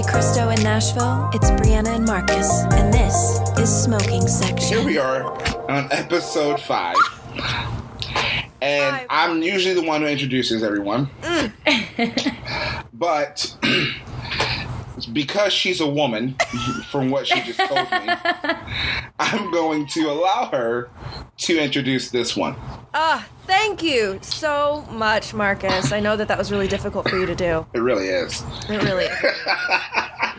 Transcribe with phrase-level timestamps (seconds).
[0.00, 4.78] Monte Cristo in Nashville, it's Brianna and Marcus, and this is Smoking Section.
[4.78, 5.24] Here we are
[5.70, 6.96] on episode five.
[8.62, 9.06] And Five.
[9.10, 11.10] I'm usually the one who introduces everyone.
[12.94, 13.54] but
[15.12, 16.34] because she's a woman,
[16.90, 18.14] from what she just told me,
[19.18, 20.88] I'm going to allow her
[21.38, 22.56] to introduce this one.
[22.92, 25.92] Ah, thank you so much, Marcus.
[25.92, 27.64] I know that that was really difficult for you to do.
[27.72, 28.42] It really is.
[28.68, 29.18] It really is.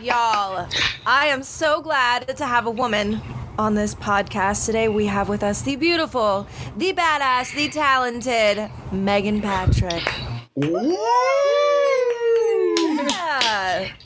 [0.00, 0.68] Y'all,
[1.06, 3.22] I am so glad to have a woman
[3.58, 4.88] on this podcast today.
[4.88, 6.46] We have with us the beautiful,
[6.76, 10.02] the badass, the talented Meghan Patrick.
[10.56, 10.96] Yeah.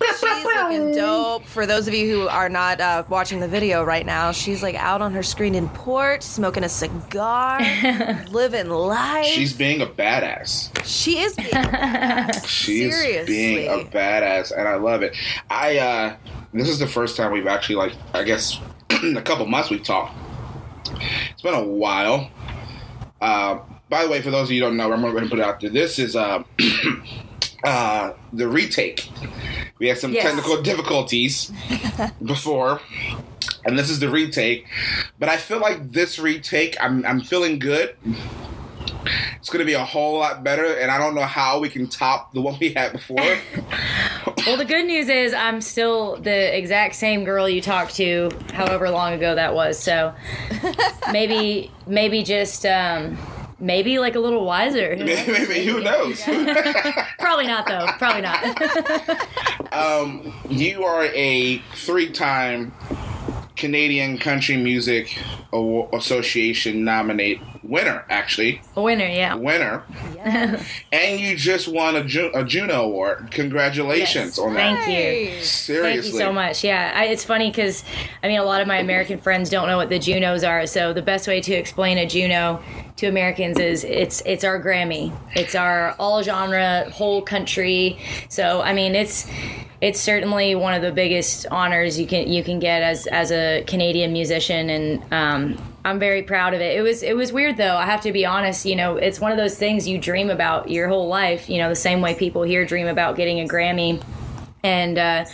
[0.00, 1.44] She's looking dope.
[1.46, 4.74] For those of you who are not uh, watching the video right now, she's like
[4.76, 7.60] out on her screen in port, smoking a cigar,
[8.30, 9.26] living life.
[9.26, 10.70] She's being a badass.
[10.84, 11.50] she is being
[12.46, 13.26] She's Seriously.
[13.26, 15.16] being a badass, and I love it.
[15.50, 16.16] I uh
[16.52, 18.58] this is the first time we've actually like I guess
[19.02, 20.14] in a couple months we've talked.
[21.32, 22.30] It's been a while.
[23.20, 25.38] Uh, by the way, for those of you who don't know, I'm going to put
[25.38, 25.70] it out there.
[25.70, 26.42] This is uh,
[27.64, 29.08] uh, the retake.
[29.78, 30.24] We had some Yes.
[30.24, 31.52] technical difficulties
[32.24, 32.80] before,
[33.64, 34.66] and this is the retake.
[35.18, 37.96] But I feel like this retake, I'm I'm feeling good.
[39.38, 41.86] It's going to be a whole lot better, and I don't know how we can
[41.86, 43.20] top the one we had before.
[44.46, 48.90] Well, the good news is I'm still the exact same girl you talked to, however
[48.90, 49.76] long ago that was.
[49.76, 50.14] So
[51.10, 53.18] maybe, maybe just, um,
[53.58, 54.96] maybe like a little wiser.
[54.98, 56.22] Maybe who knows?
[57.18, 57.86] Probably not, though.
[57.98, 59.72] Probably not.
[59.72, 62.74] um, you are a three-time
[63.56, 65.18] Canadian Country Music
[65.52, 69.34] Association nominate winner, actually a winner, yeah.
[69.34, 69.82] winner,
[70.92, 73.30] and you just won a, Ju- a Juno Award.
[73.30, 74.38] Congratulations Yes.
[74.38, 74.84] on that!
[74.84, 75.42] Thank you.
[75.42, 76.64] Seriously, Thank you so much.
[76.64, 77.84] Yeah, I, it's funny because
[78.22, 80.66] I mean, a lot of my American friends don't know what the Junos are.
[80.66, 82.62] So the best way to explain a Juno
[82.96, 85.16] to Americans is it's it's our Grammy.
[85.34, 87.98] It's our all genre, whole country.
[88.28, 89.26] So I mean, it's
[89.82, 93.62] it's certainly one of the biggest honors you can you can get as as a
[93.66, 96.76] Canadian musician, and um, I'm very proud of it.
[96.76, 97.76] It was it was weird though.
[97.76, 98.66] I have to be honest.
[98.66, 101.48] You know, it's one of those things you dream about your whole life.
[101.48, 104.02] You know, the same way people here dream about getting a Grammy
[104.66, 105.24] and uh,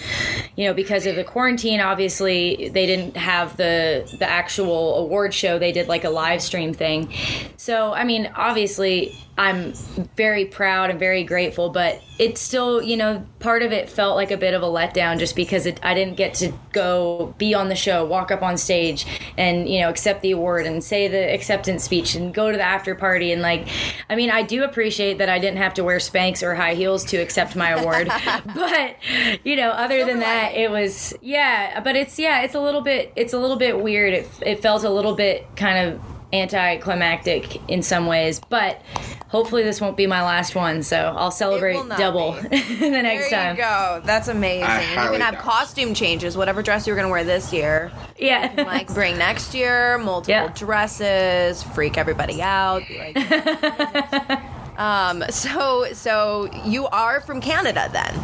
[0.56, 5.58] you know because of the quarantine obviously they didn't have the the actual award show
[5.58, 7.10] they did like a live stream thing
[7.56, 9.72] so i mean obviously i'm
[10.16, 14.30] very proud and very grateful but it still you know part of it felt like
[14.30, 17.68] a bit of a letdown just because it, i didn't get to go be on
[17.68, 19.06] the show walk up on stage
[19.38, 22.62] and you know accept the award and say the acceptance speech and go to the
[22.62, 23.32] after party.
[23.32, 23.68] And like
[24.10, 27.04] i mean i do appreciate that i didn't have to wear Spanx or high heels
[27.06, 28.08] to accept my award
[28.54, 28.96] but
[29.44, 33.12] you know other than that it was yeah but it's yeah it's a little bit
[33.16, 34.14] it's a little bit weird.
[34.14, 36.00] It, it felt a little bit kind of
[36.32, 38.80] anticlimactic in some ways but
[39.28, 43.30] hopefully this won't be my last one so i'll celebrate double the next time.
[43.30, 44.00] There you go.
[44.04, 44.64] That's amazing.
[44.64, 45.42] I And you highly can have doubt.
[45.42, 47.90] costume changes, whatever dress you're going to wear this year.
[48.18, 50.52] yeah Like bring next year, multiple Yeah.
[50.54, 52.82] dresses, freak everybody out.
[52.90, 54.38] like-
[54.78, 55.24] um.
[55.30, 58.14] So so you are from Canada then?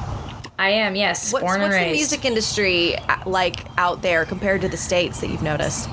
[0.61, 4.61] i am yes What's, born what's and the music industry uh, like out there compared
[4.63, 5.89] to the states that you've noticed?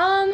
[0.00, 0.32] Um,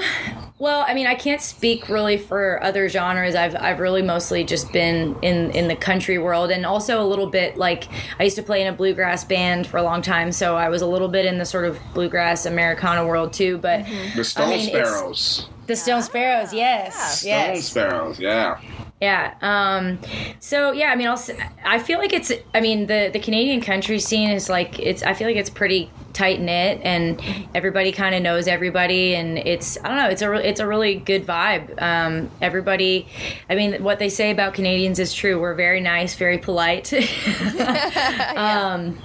[0.58, 3.34] well, I mean, I can't speak really for other genres.
[3.34, 7.26] I've I've really mostly just been in in the country world, and also a little
[7.26, 7.88] bit like
[8.20, 10.82] I used to play in a bluegrass band for a long time, so I was
[10.82, 13.58] a little bit in the sort of bluegrass Americana world too.
[13.58, 13.84] But
[14.14, 15.48] the Stone I mean, Sparrows.
[15.66, 18.60] the Stone Sparrows, yes, Stone yes, Sparrows, yeah.
[19.00, 19.34] Yeah.
[19.42, 19.98] Um,
[20.40, 21.22] so yeah, I mean, I'll,
[21.64, 22.32] I feel like it's.
[22.54, 25.02] I mean, the the Canadian country scene is like it's.
[25.02, 27.20] I feel like it's pretty tight knit, and
[27.54, 29.76] everybody kind of knows everybody, and it's.
[29.84, 30.08] I don't know.
[30.08, 30.32] It's a.
[30.32, 31.80] It's a really good vibe.
[31.80, 33.06] Um, everybody.
[33.50, 35.38] I mean, what they say about Canadians is true.
[35.38, 36.92] We're very nice, very polite.
[38.36, 38.98] Um,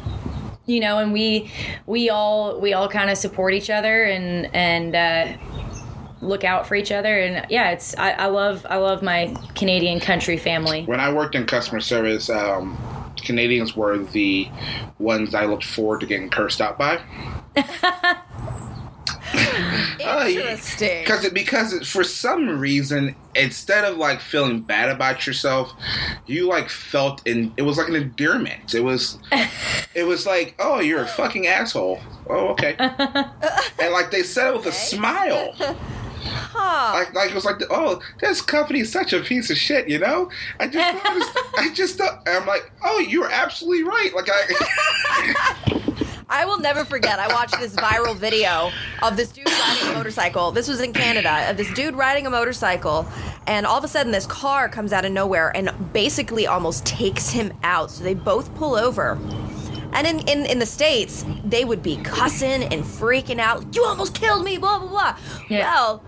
[0.66, 1.52] you know, and we
[1.86, 4.96] we all we all kind of support each other and and.
[4.96, 5.38] Uh,
[6.22, 10.00] look out for each other and yeah it's I, I love i love my canadian
[10.00, 12.78] country family When I worked in customer service, um,
[13.24, 14.50] Canadians were the
[15.00, 17.02] ones I looked forward to getting cursed out by.
[20.00, 21.04] Interesting.
[21.04, 25.72] Because it, because it, for some reason, instead of like feeling bad about yourself,
[26.26, 28.74] you like felt in it was like an endearment.
[28.74, 29.20] It was
[29.96, 32.00] it was like, oh, you're a fucking asshole.
[32.30, 32.76] Oh, okay.
[32.80, 35.54] and like they said it with a smile.
[36.24, 36.94] Huh.
[36.94, 40.00] Like, like it was like, oh, this company is such a piece of shit, you
[40.00, 40.30] know.
[40.60, 44.14] I just, noticed, I just, don't, I'm like, oh, you're absolutely right.
[44.14, 45.82] Like I,
[46.30, 47.20] I will never forget.
[47.20, 48.72] I watched this viral video
[49.02, 50.52] of this dude riding a motorcycle.
[50.52, 51.50] This was in Canada.
[51.50, 53.06] Of this dude riding a motorcycle,
[53.48, 57.30] and all of a sudden, this car comes out of nowhere and basically almost takes
[57.30, 57.92] him out.
[57.92, 59.20] So they both pull over.
[59.94, 63.76] And in, in, in the States, they would be cussing and freaking out.
[63.76, 65.18] You almost killed me, blah, blah, blah.
[65.50, 65.70] Yeah.
[65.70, 66.04] Well,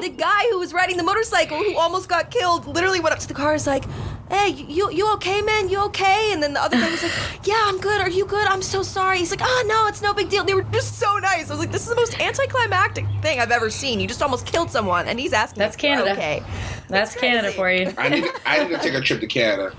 [0.00, 3.28] the guy who was riding the motorcycle who almost got killed literally went up to
[3.28, 3.84] the car and was like,
[4.28, 5.68] Hey, you you okay, man?
[5.68, 6.32] You okay?
[6.32, 7.12] And then the other guy was like,
[7.46, 8.00] Yeah, I'm good.
[8.00, 8.46] Are you good?
[8.46, 9.18] I'm so sorry.
[9.18, 10.44] He's like, Oh no, it's no big deal.
[10.44, 11.48] They were just so nice.
[11.48, 14.00] I was like, This is the most anticlimactic thing I've ever seen.
[14.00, 15.60] You just almost killed someone, and he's asking.
[15.60, 16.12] That's if you're Canada.
[16.12, 16.42] Okay,
[16.88, 17.92] That's Canada for you.
[17.96, 19.72] I need, to, I need to take a trip to Canada.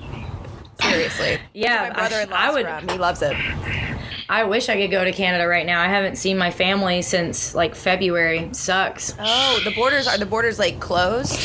[0.82, 1.40] seriously.
[1.54, 2.88] Yeah, my brother-in-law's I- I would- from.
[2.90, 3.36] He loves it.
[4.30, 5.82] I wish I could go to Canada right now.
[5.82, 8.40] I haven't seen my family since like February.
[8.40, 9.14] It sucks.
[9.20, 11.40] Oh, the borders are the borders like closed.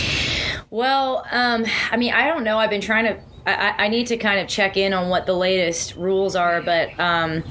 [0.70, 2.58] Well, um, I mean, I don't know.
[2.58, 3.20] I've been trying to.
[3.46, 6.62] I, I- I need to kind of check in on what the latest rules are,
[6.62, 7.42] but um,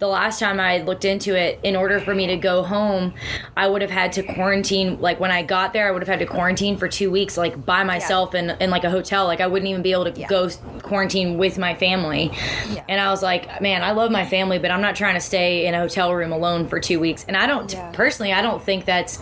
[0.00, 3.14] the last time I looked into it, in order for me to go home,
[3.56, 5.00] I would have had to quarantine.
[5.00, 7.64] Like when I got there, I would have had to quarantine for two weeks, like
[7.64, 9.26] by myself in, in like a hotel.
[9.26, 10.26] Like I wouldn't even be able to Yeah.
[10.28, 10.48] go
[10.82, 12.30] quarantine with my family.
[12.70, 12.84] Yeah.
[12.88, 15.66] And I was like, man, I love my family, but I'm not trying to stay
[15.66, 17.24] in a hotel room alone for two weeks.
[17.28, 17.90] And I don't, Yeah.
[17.92, 19.20] personally, I don't think that's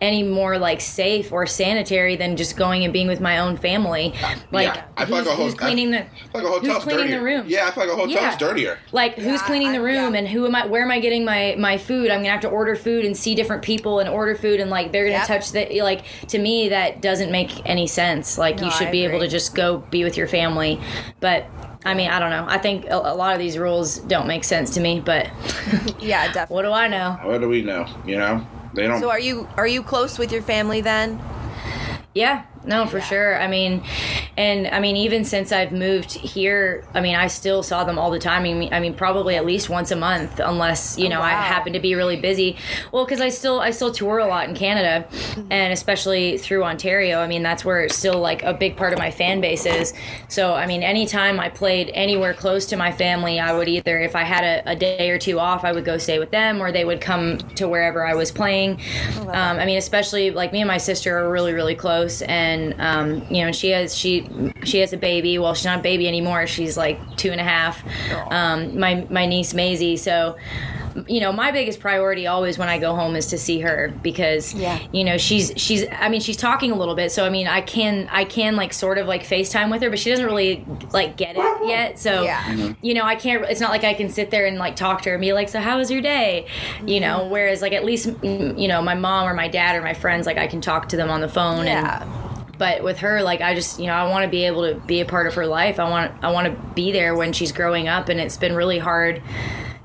[0.00, 4.12] any more like safe or sanitary than just going and being with my own family.
[4.50, 5.74] Like, yeah, I feel like a who's hotel.
[5.74, 6.04] cleaning the I
[6.34, 7.18] like a hotel's who's cleaning dirtier.
[7.18, 7.44] the room?
[7.46, 8.36] Yeah, I feel like a hotel's Yeah.
[8.38, 8.78] dirtier.
[8.92, 10.18] like who's Yeah, cleaning I- the room yeah.
[10.20, 10.66] and who am I?
[10.66, 12.10] Where am I getting my my food?
[12.10, 14.92] I'm gonna have to order food and see different people and order food and like
[14.92, 15.26] they're gonna Yep.
[15.26, 18.38] touch the like to me that doesn't make any sense.
[18.38, 20.80] Like No, you should I be able to just go be with your family,
[21.20, 21.46] but.
[21.84, 22.44] I mean, I don't know.
[22.48, 25.30] I think a, a lot of these rules don't make sense to me, but
[26.00, 26.54] Yeah, definitely.
[26.56, 27.16] what do I know?
[27.22, 27.86] What do we know?
[28.04, 28.98] You know, they don't.
[28.98, 31.20] So are you are you close with your family then?
[32.12, 33.40] Yeah, no, for sure.
[33.40, 33.82] I mean,
[34.36, 38.10] and I mean, even since I've moved here, I mean, I still saw them all
[38.10, 38.42] the time.
[38.42, 41.42] I mean, I mean, probably at least once a month, unless you know I wow.
[41.42, 42.56] happen to be really busy.
[42.92, 45.08] Well, because I still I still tour a lot in Canada,
[45.50, 47.20] and especially through Ontario.
[47.20, 49.94] I mean, that's where it's still like a big part of my fan base is.
[50.28, 54.16] So, I mean, anytime I played anywhere close to my family, I would either, if
[54.16, 56.72] I had a, a day or two off, I would go stay with them, or
[56.72, 58.80] they would come to wherever I was playing.
[59.18, 63.26] Um, I mean, especially like me and my sister are really, really close, and um,
[63.30, 64.28] you know, she has she
[64.64, 65.38] she has a baby.
[65.38, 66.46] Well, she's not a baby anymore.
[66.46, 67.82] She's like two and a half.
[68.30, 69.96] Um, my my niece Maisie.
[69.96, 70.36] So.
[71.08, 74.54] You know, my biggest priority always when I go home is to see her because
[74.54, 74.78] Yeah.
[74.92, 77.60] you know she's she's I mean she's talking a little bit so I mean I
[77.60, 80.64] can I can like sort of like FaceTime with her but she doesn't really
[80.94, 82.72] like get it yet so Yeah.
[82.80, 83.44] you know, I can't.
[83.44, 85.50] It's not like I can sit there and like talk to her and be like,
[85.50, 86.46] "So how was your day?"
[86.86, 87.26] You know.
[87.28, 90.24] Whereas like at least mm, you know my mom or my dad or my friends
[90.24, 91.66] like I can talk to them on the phone.
[91.66, 92.04] Yeah.
[92.04, 92.10] And,
[92.58, 95.00] but with her, like I just you know I want to be able to be
[95.00, 95.78] a part of her life.
[95.78, 98.78] I want I want to be there when she's growing up, and it's been really
[98.78, 99.22] hard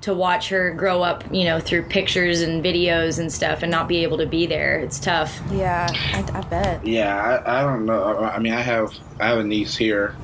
[0.02, 1.24] to watch her grow up.
[1.32, 4.80] You know, through pictures and videos and stuff, and not be able to be there.
[4.80, 5.40] It's tough.
[5.52, 6.86] Yeah, I, I bet.
[6.86, 8.18] Yeah, I, I don't know.
[8.20, 10.16] I mean, I have I have a niece here.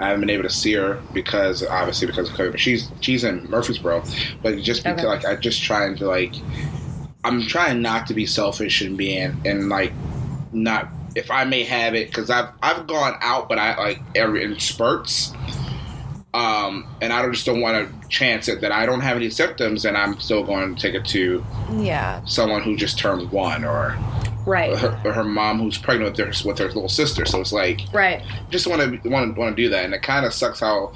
[0.00, 2.52] I haven't been able to see her because obviously because of COVID.
[2.52, 4.04] But she's she's in Murfreesboro,
[4.42, 5.08] but just because Okay.
[5.08, 6.34] like I just trying to like
[7.24, 9.92] I'm trying not to be selfish and being and like
[10.52, 14.42] not if I may have it because I've I've gone out, but I like every
[14.44, 15.32] in spurts.
[16.34, 19.84] Um, and I just don't want to chance it that I don't have any symptoms,
[19.84, 21.44] and I'm still going to take it to
[21.78, 22.20] Yeah.
[22.26, 23.96] someone who just turned one, or
[24.46, 24.76] Right.
[24.78, 27.24] her, her mom who's pregnant with her with her little sister.
[27.26, 28.22] So it's like Right.
[28.50, 30.92] just want to want to want to do that, and it kind of sucks how.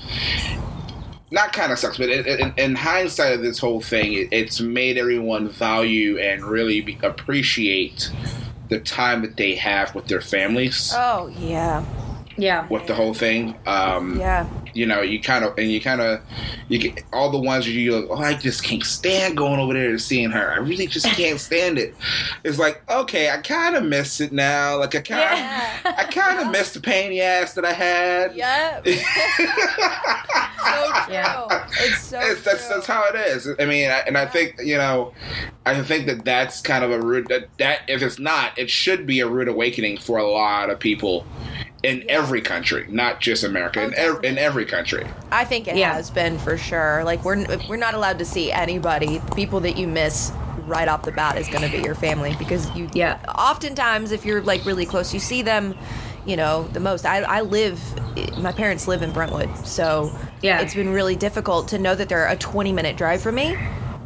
[1.30, 4.60] Not kind of sucks, but it, it, in hindsight of this whole thing, it, it's
[4.60, 8.10] made everyone value and really be, appreciate
[8.72, 10.92] the time that they have with their families.
[10.96, 11.84] Oh yeah.
[12.38, 12.66] Yeah.
[12.68, 14.46] with the whole thing, um, Yeah.
[14.74, 16.20] You know, you kind of and you kind of
[16.68, 19.72] you get all the ones where you go, oh, I just can't stand going over
[19.72, 20.50] there and seeing her.
[20.52, 21.94] I really just can't stand it.
[22.44, 24.78] It's like, okay, I kind of miss it now.
[24.78, 25.94] Like I kind of, Yeah.
[25.98, 28.34] I kind of miss the pain in the ass that I had.
[28.34, 28.86] Yep.
[28.86, 28.92] so
[31.04, 31.14] true.
[31.14, 31.68] Yeah.
[31.80, 32.74] It's so It's, that's true.
[32.76, 33.48] that's how it is.
[33.58, 35.12] I mean, I, and I think you know,
[35.66, 39.06] I think that that's kind of a rude that that if it's not, it should
[39.06, 41.26] be a rude awakening for a lot of people
[41.82, 45.04] in every country, not just America, in, ev- in every country.
[45.30, 45.94] I think it Yeah.
[45.94, 47.02] has been for sure.
[47.04, 49.20] Like we're we're not allowed to see anybody.
[49.34, 50.32] People that you miss
[50.66, 52.88] right off the bat is going to be your family because you.
[52.92, 53.18] Yeah.
[53.36, 55.74] Oftentimes, if you're like really close, you see them.
[56.24, 57.04] You know the most.
[57.04, 57.80] I I live.
[58.38, 60.60] My parents live in Brentwood, so Yeah.
[60.60, 63.56] it's been really difficult to know that they're a 20 minute drive from me.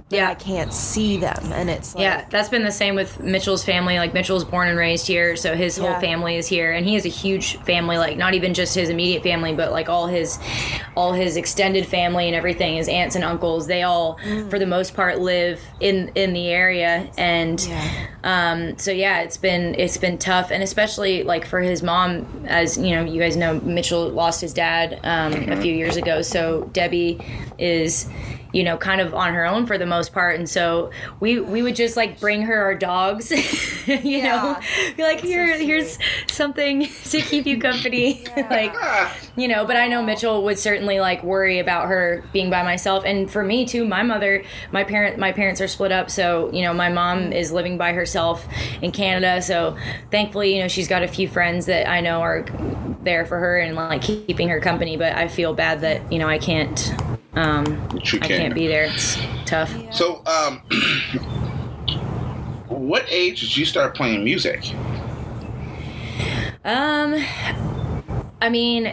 [0.08, 0.30] Yeah.
[0.30, 3.98] I can't see them, and it's like, Yeah, that's been the same with Mitchell's family.
[3.98, 7.04] Like Mitchell's born and raised here, so his whole family is here, and he has
[7.04, 7.98] a huge family.
[7.98, 10.38] Like not even just his immediate family, but like all his,
[10.96, 12.76] all his extended family and everything.
[12.76, 17.10] His aunts and uncles, they all, for the most part, live in in the area,
[17.18, 18.06] and Yeah.
[18.22, 22.78] um, so yeah, it's been it's been tough, and especially like for his mom, as
[22.78, 26.70] you know, you guys know, Mitchell lost his dad um, a few years ago, so
[26.72, 27.18] Debbie
[27.58, 28.08] is
[28.53, 30.37] you know kind of on her own for the most part.
[30.37, 33.31] And so we we would just like bring her our dogs
[33.87, 34.59] you know?
[34.97, 35.99] Be like here here's
[36.29, 38.25] something to keep you company.
[38.37, 38.75] Like
[39.37, 43.05] you know but i know mitchell would certainly like worry about her being by myself.
[43.05, 46.11] And for me too my mother my parent my parents are split up.
[46.11, 47.35] So you know my mom mm.
[47.35, 48.47] is living by herself
[48.83, 49.43] in canada.
[49.43, 49.76] So
[50.11, 52.45] thankfully you know she's got a few friends that i know are
[53.03, 54.97] there for her and like keeping her company.
[54.97, 56.93] But i feel bad that you know i can't
[57.37, 58.28] um But i can.
[58.28, 60.61] can't be there it's tough So, um,
[62.69, 64.75] what age did you start playing music?
[66.64, 67.25] Um,
[68.40, 68.93] I mean,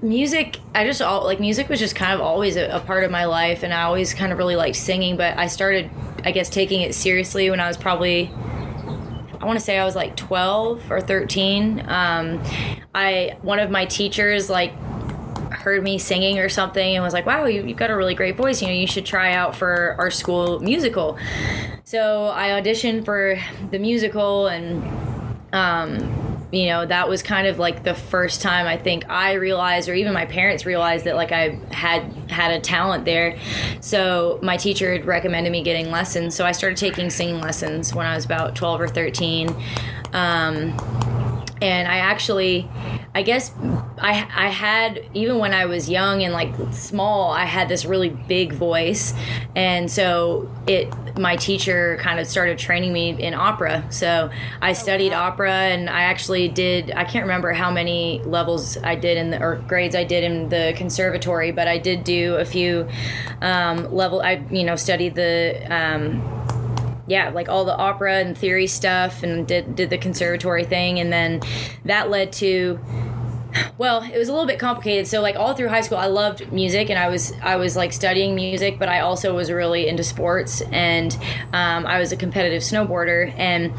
[0.00, 0.58] music.
[0.74, 3.24] I just all like music was just kind of always a, a part of my
[3.24, 5.16] life, and I always kind of really liked singing.
[5.16, 5.90] But I started,
[6.24, 8.30] I guess, taking it seriously when I was probably.
[9.40, 11.80] I want to say I was like 12 or 13.
[11.88, 12.42] Um,
[12.94, 14.72] I one of my teachers like
[15.66, 18.36] heard me singing or something and was like, "Wow, you, you've got a really great
[18.36, 18.62] voice.
[18.62, 21.18] You know, you should try out for our school musical."
[21.82, 23.36] So I auditioned for
[23.72, 24.80] the musical, and
[25.52, 29.88] um, you know, that was kind of like the first time I think I realized,
[29.88, 33.36] or even my parents realized that like I had had a talent there.
[33.80, 36.36] So my teacher had recommended me getting lessons.
[36.36, 39.48] So I started taking singing lessons when I was about 12 or 13.
[40.12, 40.76] Um,
[41.60, 42.68] and I actually,
[43.14, 43.52] I guess
[43.98, 48.10] I I had even when I was young and like small, I had this really
[48.10, 49.14] big voice,
[49.54, 53.86] and so it my teacher kind of started training me in opera.
[53.90, 56.92] So I studied opera, and I actually did.
[56.92, 60.48] I can't remember how many levels I did in the or grades I did in
[60.50, 62.86] the conservatory, but I did do a few
[63.40, 64.20] um, level.
[64.20, 65.66] I you know studied the.
[65.70, 66.35] Um,
[67.06, 71.12] yeah, like all the opera and theory stuff, and did did the conservatory thing, and
[71.12, 71.40] then
[71.84, 72.78] that led to.
[73.78, 75.06] Well, it was a little bit complicated.
[75.06, 77.92] So, like all through high school, I loved music, and I was I was like
[77.92, 81.16] studying music, but I also was really into sports, and
[81.52, 83.32] um, I was a competitive snowboarder.
[83.38, 83.72] And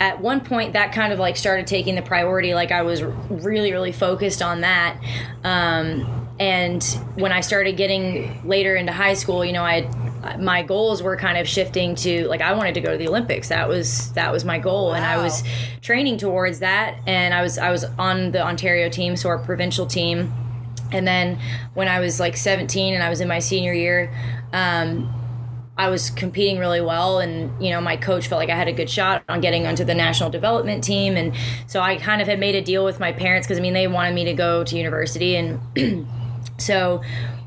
[0.00, 2.52] at one point, that kind of like started taking the priority.
[2.52, 4.98] Like I was really really focused on that.
[5.44, 6.82] Um, and
[7.14, 9.88] when I started getting later into high school, you know, I
[10.38, 13.48] my goals were kind of shifting to like I wanted to go to the Olympics.
[13.48, 15.42] That was that was my goal, and I was
[15.80, 16.98] training towards that.
[17.06, 20.32] And I was I was on the Ontario team, so our provincial team.
[20.92, 21.40] And then
[21.74, 24.12] when I was like 17 and I was in my senior year,
[24.52, 25.10] um,
[25.76, 28.72] I was competing really well, and you know my coach felt like I had a
[28.72, 31.34] good shot on getting onto the national development team, and
[31.66, 33.88] so I kind of had made a deal with my parents because I mean they
[33.88, 36.06] wanted me to go to university, and
[36.58, 37.02] so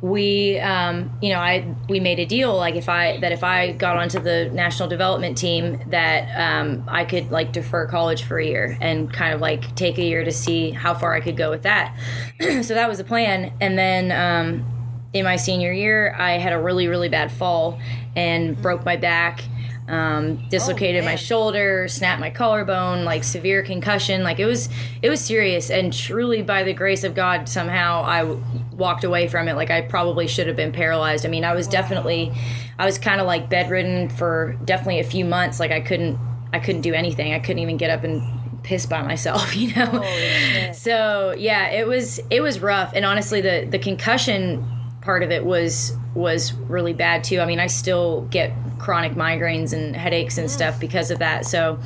[0.05, 3.71] we um, you know i we made a deal like if i that if i
[3.71, 8.45] got onto the national development team that um, i could like defer college for a
[8.45, 11.49] year and kind of like take a year to see how far i could go
[11.49, 11.95] with that.
[12.65, 13.53] So that was the plan.
[13.59, 14.65] And then um,
[15.13, 17.79] in my senior year i had a really really bad fall
[18.15, 19.43] and broke my back
[19.87, 24.23] um, dislocated my shoulder snapped my collarbone like severe concussion.
[24.23, 24.67] Like it was
[25.01, 25.69] it was serious.
[25.69, 29.69] And truly by the grace of god somehow i w- walked away from it like
[29.69, 31.25] i probably should have been paralyzed.
[31.25, 32.31] I mean i was definitely
[32.79, 35.59] i was kind of like bedridden for definitely a few months.
[35.59, 36.17] Like i couldn't
[36.51, 37.33] i couldn't do anything.
[37.33, 38.23] I couldn't even get up and
[38.63, 40.71] piss by myself you know?
[40.73, 42.93] So yeah it was it was rough.
[42.95, 44.65] And honestly the the concussion
[45.01, 47.39] part of it was was really bad too.
[47.39, 51.45] I mean i still get chronic migraines and headaches and stuff because of that.
[51.45, 51.79] So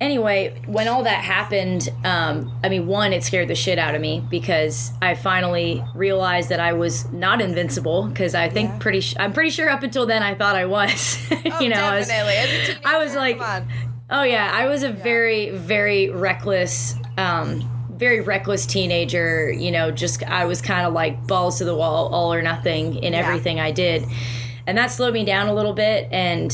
[0.00, 4.00] anyway when all that happened um, i mean one it scared the shit out of
[4.00, 8.78] me because i finally realized that i was not invincible because i think Yeah.
[8.78, 11.18] pretty sh- i'm pretty sure up until then i thought i was.
[11.52, 12.32] Oh, you know I was- definitely.
[12.34, 13.40] As a teenager, I was like-
[14.12, 17.60] Oh yeah, I was a very very reckless um
[18.00, 22.08] very reckless teenager, you know, just I was kind of like balls to the wall,
[22.12, 23.20] all or nothing in Yeah.
[23.20, 24.04] everything I did.
[24.66, 26.50] And that slowed me down a little bit and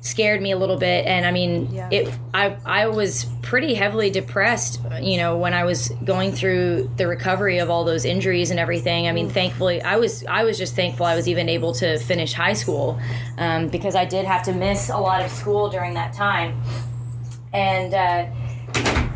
[0.00, 1.88] scared me a little bit and I mean, Yeah.
[1.90, 7.06] it I I was pretty heavily depressed, you know, when I was going through the
[7.06, 9.08] recovery of all those injuries and everything.
[9.08, 12.32] I mean, thankfully, I was I was just thankful I was even able to finish
[12.32, 12.98] high school
[13.36, 16.62] um, because I did have to miss a lot of school during that time.
[17.52, 18.26] And uh,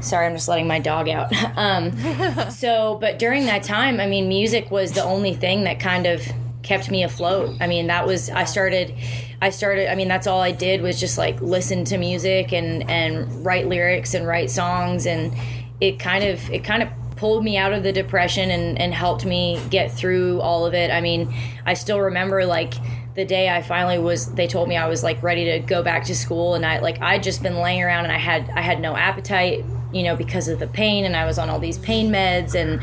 [0.01, 1.33] sorry, I'm just letting my dog out.
[1.57, 6.07] um, so, but during that time, I mean, music was the only thing that kind
[6.07, 6.23] of
[6.63, 7.57] kept me afloat.
[7.61, 8.95] I mean, that was I started
[9.41, 12.89] I started I mean, that's all I did was just like listen to music and
[12.91, 15.35] and write lyrics and write songs and
[15.81, 19.25] it kind of it kind of pulled me out of the depression and and helped
[19.25, 20.91] me get through all of it.
[20.91, 22.75] I mean, I still remember like
[23.15, 26.05] the day I finally was they told me I was like ready to go back
[26.05, 28.81] to school and I like I'd just been laying around and I had I had
[28.81, 32.11] no appetite, you know, because of the pain and I was on all these pain
[32.11, 32.81] meds and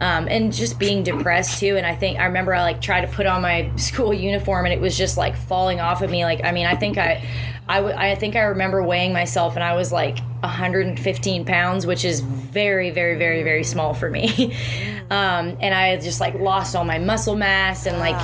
[0.00, 1.76] um, and just being depressed too.
[1.76, 4.72] And I think I remember I like tried to put on my school uniform and
[4.72, 6.24] it was just like falling off of me.
[6.24, 7.26] Like I mean, I think I,
[7.68, 12.04] I, w- I think I remember weighing myself and I was like 115 pounds, which
[12.04, 14.54] is very, very, very, very small for me.
[15.10, 18.20] um, and I just like lost all my muscle mass and like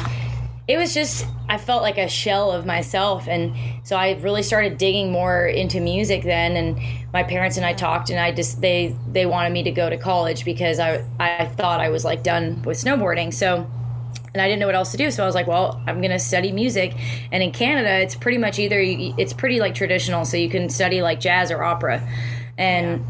[0.71, 3.27] it was just I felt like a shell of myself.
[3.27, 6.57] And so I really started digging more into music then.
[6.57, 6.79] And
[7.13, 9.97] my parents and I talked and I just they they wanted me to go to
[9.97, 13.35] college because I I thought I was like done with snowboarding.
[13.35, 13.69] So
[14.33, 15.11] and I didn't know what else to do.
[15.11, 16.95] So I was like well I'm going to study music.
[17.33, 20.25] And in Canada it's pretty much either it's pretty like traditional.
[20.25, 22.09] So you can study like jazz or opera.
[22.57, 23.05] And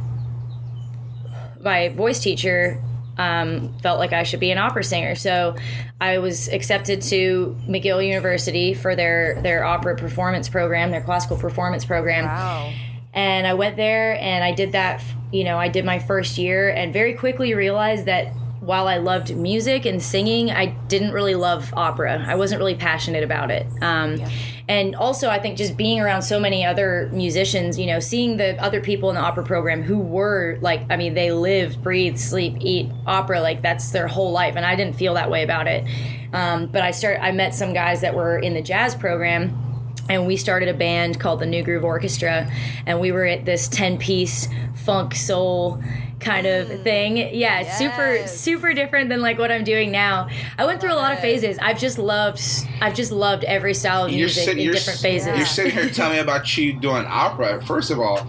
[1.60, 2.82] my voice teacher
[3.20, 5.14] um, felt like I should be an opera singer.
[5.14, 5.54] So
[6.00, 11.84] I was accepted to McGill University for their their opera performance program, their classical performance
[11.84, 12.24] program.
[12.24, 12.72] Wow.
[13.12, 15.02] And I went there and I did that.
[15.32, 19.34] You know, I did my first year and very quickly realized that while I loved
[19.34, 22.24] music and singing, I didn't really love opera.
[22.26, 23.66] I wasn't really passionate about it.
[23.80, 24.20] Um,
[24.68, 28.56] And also, I think just being around so many other musicians, you know, seeing the
[28.62, 32.54] other people in the opera program who were like, I mean, they live, breathe, sleep,
[32.60, 34.54] eat opera, like that's their whole life.
[34.54, 35.84] And I didn't feel that way about it.
[36.32, 39.69] Um, but I start, I met some guys that were in the jazz program
[40.08, 42.50] and we started a band called the New Groove Orchestra,
[42.86, 45.82] and we were at this ten piece funk soul
[46.20, 46.82] kind of mm.
[46.82, 47.16] thing.
[47.16, 50.28] Yeah, it's super super different than like what I'm doing now.
[50.58, 51.58] I went through a lot of phases.
[51.58, 52.40] I've just loved
[52.80, 55.36] I've just loved every style of You're music sitting, in you're, different s- phases.
[55.36, 57.62] You're sitting here telling me about you doing opera.
[57.64, 58.26] First of all,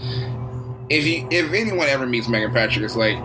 [0.90, 3.18] if you if anyone ever meets Meghan Patrick, it's like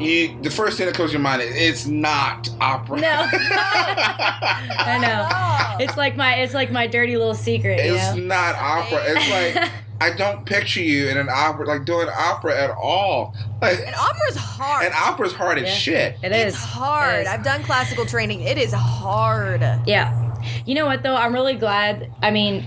[0.00, 0.40] you.
[0.42, 3.00] The first thing that comes to your mind is it's not opera.
[3.00, 3.26] No.
[3.30, 5.84] I know.
[5.84, 8.22] It's like my it's like my dirty little secret, you it's know?
[8.24, 9.02] not opera.
[9.06, 13.34] It's like I don't picture you in an opera like doing opera at all.
[13.62, 14.84] Like And opera's hard.
[14.84, 15.70] and opera's hard as Yeah.
[15.74, 16.16] shit.
[16.22, 17.14] It it's hard.
[17.14, 17.28] It is.
[17.28, 18.42] I've done classical training.
[18.42, 19.62] It is hard.
[19.86, 20.34] Yeah.
[20.66, 21.16] You know what though?
[21.16, 22.12] I'm really glad.
[22.22, 22.64] I mean,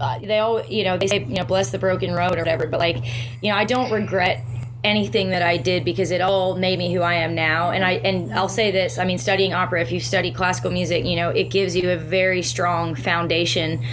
[0.00, 2.66] uh, they all, you know, they say, you know, bless the broken road or whatever,
[2.66, 2.96] but like,
[3.42, 4.44] you know, I don't regret
[4.84, 7.70] anything that I did because it all made me who I am now.
[7.70, 11.04] And I and I'll say this, I mean, studying opera, if you study classical music,
[11.04, 13.84] you know, it gives you a very strong foundation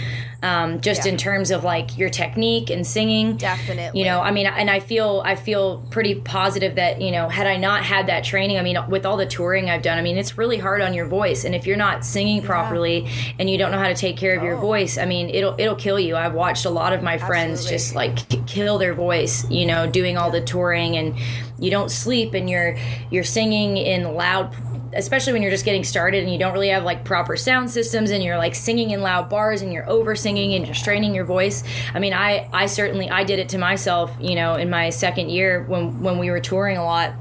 [0.42, 1.12] um, just Yeah.
[1.12, 3.36] in terms of like your technique and singing.
[3.36, 3.98] Definitely.
[4.00, 7.46] You know, I mean, and I feel I feel pretty positive that you know, had
[7.46, 10.16] I not had that training, I mean, with all the touring I've done, I mean,
[10.16, 13.06] it's really hard on your voice, and if you're not singing properly
[13.38, 14.60] and you don't know how to take care of your Oh.
[14.60, 16.16] voice, I mean, it'll it'll kill you.
[16.16, 17.76] I've watched a lot of my friends Absolutely.
[17.76, 21.14] just like kill their voice, you know, doing all the touring, and
[21.58, 22.76] you don't sleep, and you're
[23.10, 24.54] you're singing in loud
[24.92, 28.10] especially when you're just getting started and you don't really have like proper sound systems
[28.10, 31.24] and you're like singing in loud bars and you're over singing and you're straining your
[31.24, 31.62] voice
[31.94, 35.30] i mean i i certainly i did it to myself you know in my second
[35.30, 37.14] year when when we were touring a lot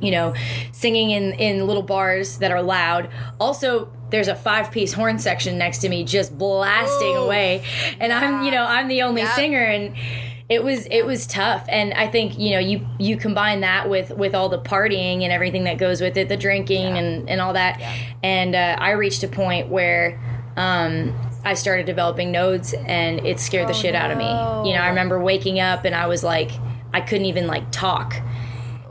[0.00, 0.34] you know
[0.72, 3.08] singing in in little bars that are loud
[3.40, 7.24] also there's a five piece horn section next to me just blasting Oof.
[7.24, 7.64] away
[7.98, 9.34] and i'm you know i'm the only Yep.
[9.34, 9.94] singer and
[10.48, 14.10] it was it was tough and i think you know you you combine that with
[14.12, 17.52] with all the partying and everything that goes with it the drinking and and all
[17.52, 17.80] that
[18.22, 20.20] and uh, i reached a point where
[20.56, 21.12] um
[21.44, 24.24] I started developing nodes and it scared the Oh, shit out of me.
[24.68, 26.50] You know, I remember waking up and I was like,
[26.92, 28.16] I couldn't even like talk.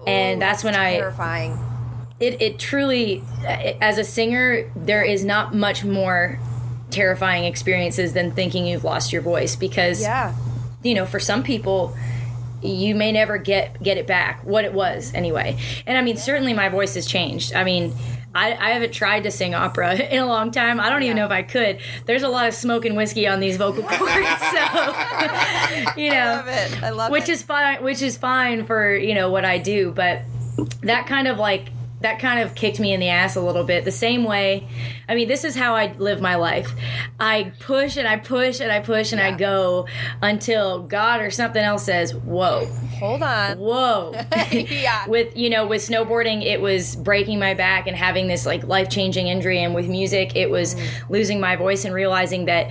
[0.07, 1.59] And Ooh, that's when I terrifying.
[2.21, 6.39] it, it truly as a singer there is not much more
[6.91, 10.33] terrifying experiences than thinking you've lost your voice because Yeah.
[10.85, 11.95] You know for some people
[12.61, 16.53] you may never get get it back what it was anyway and i mean certainly
[16.53, 17.93] my voice has changed i mean
[18.37, 20.81] I, I haven't tried to sing opera in a long time.
[20.81, 21.79] I don't even know if I could.
[22.05, 24.11] There's a lot of smoke and whiskey on these vocal cords, so
[25.95, 26.83] you know I love it.
[26.83, 27.29] I love which it.
[27.29, 30.23] is fine which is fine for you know what i do but
[30.81, 31.69] that kind of like
[32.05, 34.67] that kind of kicked me in the ass a little bit the same way
[35.09, 36.71] i mean this is how i live my life
[37.19, 39.87] i push and i push and i push and i go
[40.21, 42.65] until god or something else says whoa
[42.99, 43.57] Hold on.
[43.57, 44.13] whoa
[44.51, 45.07] Yeah.
[45.07, 49.27] with you know with snowboarding it was breaking my back and having this like life-changing
[49.27, 51.09] injury and with music it was Mm.
[51.09, 52.69] losing my voice and realizing that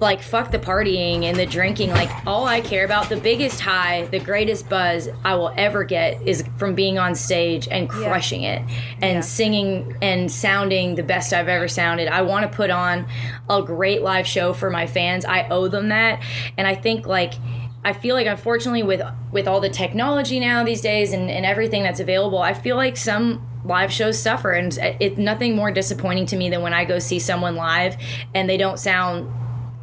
[0.00, 1.90] like fuck the partying and the drinking.
[1.90, 6.20] Like all i care about the biggest high the greatest buzz i will ever get
[6.26, 8.60] is from being on stage and crushing it
[9.00, 9.20] and Yeah.
[9.20, 12.08] singing and sounding the best i've ever sounded.
[12.08, 13.06] I want to put on
[13.48, 15.24] a great live show for my fans.
[15.24, 16.20] I owe them that.
[16.58, 17.34] And i think like
[17.86, 21.82] I feel like unfortunately with with all the technology now these days and, and everything
[21.82, 24.52] that's available, I feel like some live shows suffer.
[24.52, 27.96] And it's nothing more disappointing to me than when I go see someone live
[28.34, 29.30] and they don't sound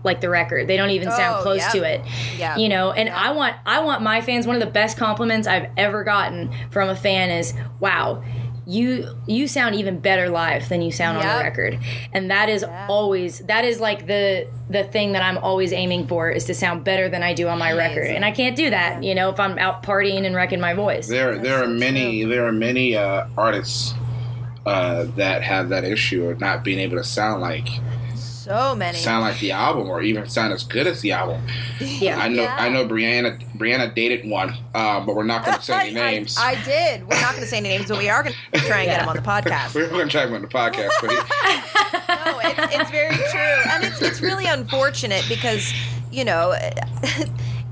[0.04, 0.68] like the record.
[0.68, 1.70] They don't even sound Oh, close yeah.
[1.70, 2.02] to it.
[2.38, 2.58] Yeah.
[2.58, 5.68] You know, and I want I want my fans one of the best compliments I've
[5.78, 8.24] ever gotten from a fan is, "Wow,
[8.66, 11.80] you you sound even better live than you sound on the record."
[12.14, 16.30] And that is always that is like the the thing that I'm always aiming for
[16.30, 18.08] is to sound better than I do on my record.
[18.08, 21.08] And I can't do that, you know, if I'm out partying and wrecking my voice.
[21.08, 23.94] There, there are so many, there are many uh, artists
[24.66, 27.68] uh, that have that issue of not being able to sound like
[28.52, 28.98] So many.
[28.98, 31.42] sound like the album or even sound as good as the album.
[31.80, 32.18] yeah.
[32.18, 32.56] I know, Yeah.
[32.60, 32.86] I know.
[32.86, 36.38] Brianna, Brianna dated one, uh, but we're not going to say any names.
[36.38, 37.08] I, did.
[37.08, 39.02] We're not going to say any names, but we are going to try and get
[39.04, 39.74] him on the podcast.
[39.74, 43.72] we're going to try him on the podcast, but he, no, it's, it's very true,
[43.72, 45.72] and it's it's really unfortunate because
[46.12, 46.54] you know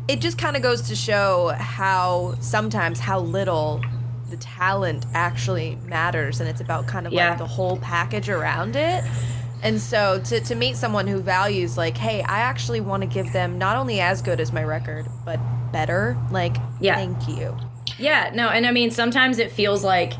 [0.07, 3.81] it just kind of goes to show how sometimes how little
[4.29, 7.29] the talent actually matters, and it's about kind of Yeah.
[7.29, 9.03] like the whole package around it.
[9.61, 13.33] And so to, to meet someone who values like, hey, I actually want to give
[13.33, 15.39] them not only as good as my record, but
[15.71, 16.17] better.
[16.31, 16.95] Like, Yeah.
[16.95, 17.57] thank you.
[17.97, 20.13] Yeah, no, and I mean sometimes it feels like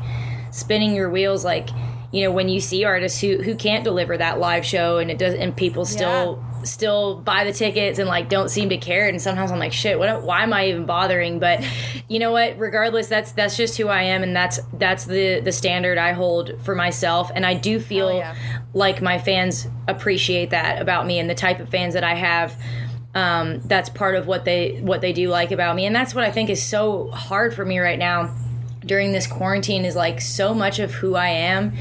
[0.50, 1.70] spinning your wheels like
[2.12, 5.16] you know when you see artists who who can't deliver that live show and it
[5.16, 9.08] does and people still still buy the tickets and like don't seem to care.
[9.08, 11.38] And sometimes I'm like shit what why am I even bothering?
[11.38, 11.64] But
[12.08, 12.58] you know what?
[12.58, 16.52] Regardless that's that's just who I am and that's that's the the standard I hold
[16.62, 17.30] for myself.
[17.34, 18.34] And I do feel Hell yeah.
[18.74, 22.56] like my fans appreciate that about me and the type of fans that I have
[23.12, 25.84] um, that's part of what they what they do like about me.
[25.86, 28.34] And that's what i think is so hard for me right now
[28.84, 31.76] during this quarantine is like so much of who i am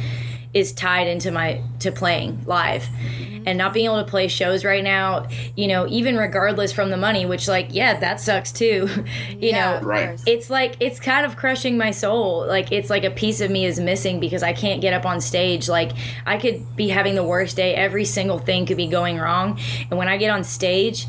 [0.53, 2.83] is tied into my to playing live.
[2.83, 3.43] Mm-hmm.
[3.45, 6.97] And not being able to play shows right now you know even regardless from the
[6.97, 8.89] money which like yeah that sucks too.
[9.29, 10.19] You Yeah, know Right.
[10.27, 12.45] it's like it's kind of crushing my soul.
[12.47, 15.21] Like it's like a piece of me is missing because i can't get up on
[15.21, 15.69] stage.
[15.69, 15.91] Like
[16.25, 17.75] i could be having the worst day.
[17.75, 19.59] Every single thing could be going wrong.
[19.89, 21.07] And when i get on stage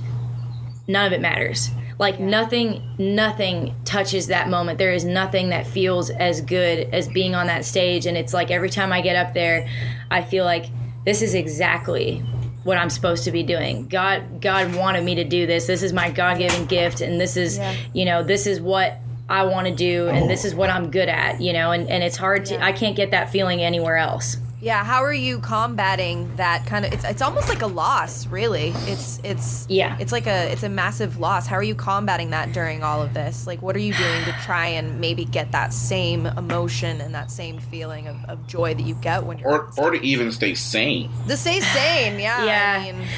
[0.86, 4.78] none of it matters like nothing nothing touches that moment.
[4.78, 8.06] There is nothing that feels as good as being on that stage.
[8.06, 9.68] And it's like every time i get up there
[10.10, 10.64] i feel like
[11.04, 12.20] this is exactly
[12.64, 13.86] what i'm supposed to be doing.
[13.86, 15.66] God god wanted me to do this.
[15.66, 17.02] This is my god-given gift.
[17.02, 17.76] And this is Yeah.
[17.92, 20.08] you know this is what i want to do.
[20.08, 20.28] And oh.
[20.28, 21.72] this is what i'm good at you know?
[21.72, 22.64] And, and it's hard to Yeah.
[22.64, 26.92] i can't get that feeling anywhere else Yeah, how are you combating that kind of?
[26.92, 28.72] It's it's almost like a loss, really.
[28.86, 29.96] It's it's Yeah.
[29.98, 31.46] It's like a it's a massive loss.
[31.46, 33.46] How are you combating that during all of this?
[33.46, 37.30] Like, what are you doing to try and maybe get that same emotion and that
[37.30, 40.30] same feeling of, of joy that you get when you're or on or to even
[40.30, 41.10] stay sane.
[41.26, 42.20] to stay sane?
[42.20, 42.78] Yeah, Yeah.
[42.86, 43.08] I mean,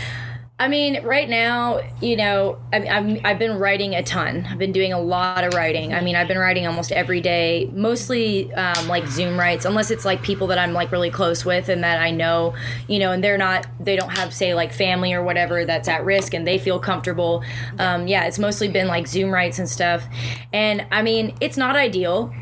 [0.62, 4.46] I mean, right now, you know, I, I'm, I've been writing a ton.
[4.48, 5.92] I've been doing a lot of writing.
[5.92, 10.04] I mean, I've been writing almost every day, mostly um, like Zoom writes, unless it's
[10.04, 12.54] like people that I'm like really close with and that I know,
[12.86, 16.04] you know, and they're not, they don't have, say, like family or whatever that's at
[16.04, 17.42] risk and they feel comfortable.
[17.80, 20.04] Um, yeah, it's mostly been like Zoom writes and stuff.
[20.52, 22.32] And I mean, it's not ideal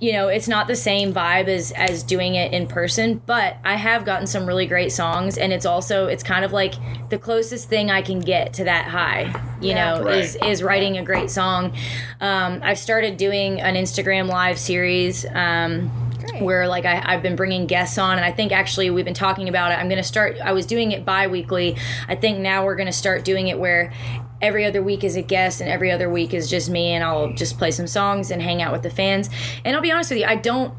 [0.00, 3.76] you know it's not the same vibe as as doing it in person but i
[3.76, 6.74] have gotten some really great songs and it's also it's kind of like
[7.10, 9.24] the closest thing i can get to that high
[9.60, 9.98] you Yeah.
[9.98, 10.16] know Right.
[10.24, 11.72] is is writing a great song
[12.20, 16.42] um, i've started doing an instagram live series um, Great.
[16.42, 19.48] where like I, I've been bringing guests on, and I think actually we've been talking
[19.48, 19.78] about it.
[19.78, 20.36] I'm going to start.
[20.44, 21.78] I was doing it bi-weekly.
[22.08, 23.90] I think now we're going to start doing it where
[24.40, 27.32] every other week is a guest, and every other week is just me, and I'll
[27.32, 29.30] just play some songs and hang out with the fans.
[29.64, 30.74] And I'll be honest with you, I don't.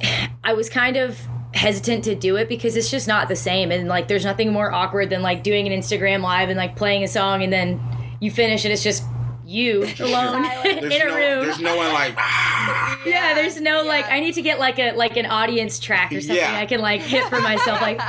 [0.44, 1.18] I was kind of
[1.54, 4.72] hesitant to do it because it's just not the same, and like there's nothing more
[4.72, 7.80] awkward than like doing an Instagram live and like playing a song, and then
[8.20, 9.04] you finish and it's just
[9.46, 12.16] you alone in a no, room there's no one like.
[13.06, 13.88] yeah, there's no yeah.
[13.88, 16.58] like I need to get like a like an audience track or something Yeah.
[16.58, 18.00] I can like hit for myself like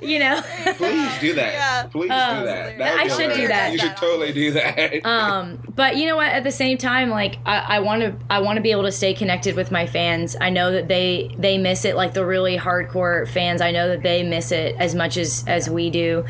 [0.00, 0.40] you know.
[0.76, 1.52] Please do that.
[1.52, 1.82] Yeah.
[1.90, 2.80] Please Um, do that.
[2.80, 3.36] I should hilarious.
[3.38, 3.72] do that.
[3.72, 5.04] You should totally do that.
[5.04, 8.56] um but you know what at the same time like I want to I want
[8.56, 10.36] to be able to stay connected with my fans.
[10.40, 13.60] I know that they they miss it like the really hardcore fans.
[13.60, 16.24] I know that they miss it as much as as we do.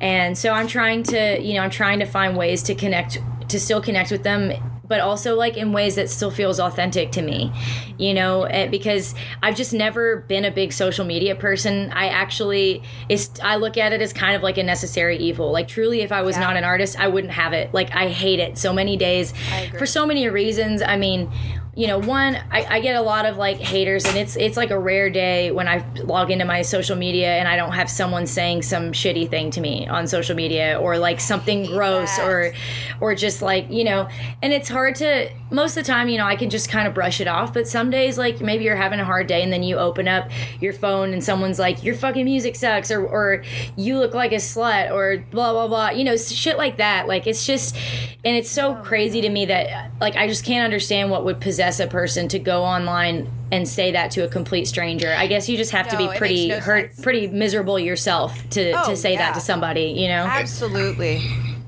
[0.00, 3.60] And so I'm trying to, you know, I'm trying to find ways to connect to
[3.60, 4.52] still connect with them
[4.86, 7.50] but also like in ways that still feels authentic to me,
[7.98, 11.90] you know, eh, because I've just never been a big social media person.
[11.92, 15.50] I actually, it's, I look at it as kind of like a necessary evil.
[15.50, 16.42] Like truly, if I was Yeah.
[16.42, 17.72] not an artist, I wouldn't have it.
[17.72, 19.32] Like I hate it so many days
[19.78, 20.82] for so many reasons.
[20.82, 21.32] I mean,
[21.76, 24.70] you know, one, I, I get a lot of like haters, and it's it's like
[24.70, 28.26] a rare day when I log into my social media and I don't have someone
[28.26, 32.28] saying some shitty thing to me on social media or like something gross that.
[32.28, 32.52] or
[33.00, 34.08] or just like you know,
[34.40, 36.94] and it's hard to most of the time, you know, I can just kind of
[36.94, 37.52] brush it off.
[37.52, 40.30] But some days, like maybe you're having a hard day, and then you open up
[40.60, 43.42] your phone and someone's like, "Your fucking music sucks," or or
[43.76, 45.90] you look like a slut, or blah blah blah.
[45.90, 47.08] You know, shit like that.
[47.08, 47.76] Like it's just,
[48.24, 51.63] and it's so crazy to me that like I just can't understand what would possess
[51.80, 55.12] a person to go online and say that to a complete stranger.
[55.16, 57.02] I guess you just have to be pretty no hurt, sense.
[57.04, 59.18] pretty miserable yourself to Oh, to say yeah.
[59.18, 59.94] that to somebody.
[59.96, 60.24] You know.
[60.24, 61.22] Absolutely.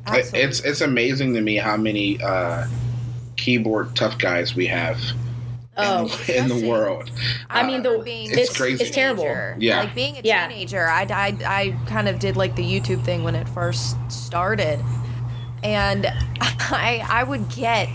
[0.06, 0.40] Absolutely.
[0.40, 2.66] It's it's amazing to me how many uh,
[3.36, 4.98] keyboard tough guys we have
[5.78, 6.08] Oh.
[6.28, 7.10] in the world.
[7.50, 8.82] I mean, the- Uh, being it's a crazy.
[8.84, 9.24] it's terrible.
[9.58, 9.80] Yeah.
[9.80, 10.48] Like being a Yeah.
[10.48, 14.80] teenager, I, I, I kind of did like the YouTube thing when it first started.
[15.62, 16.06] And
[16.40, 17.94] I, I would get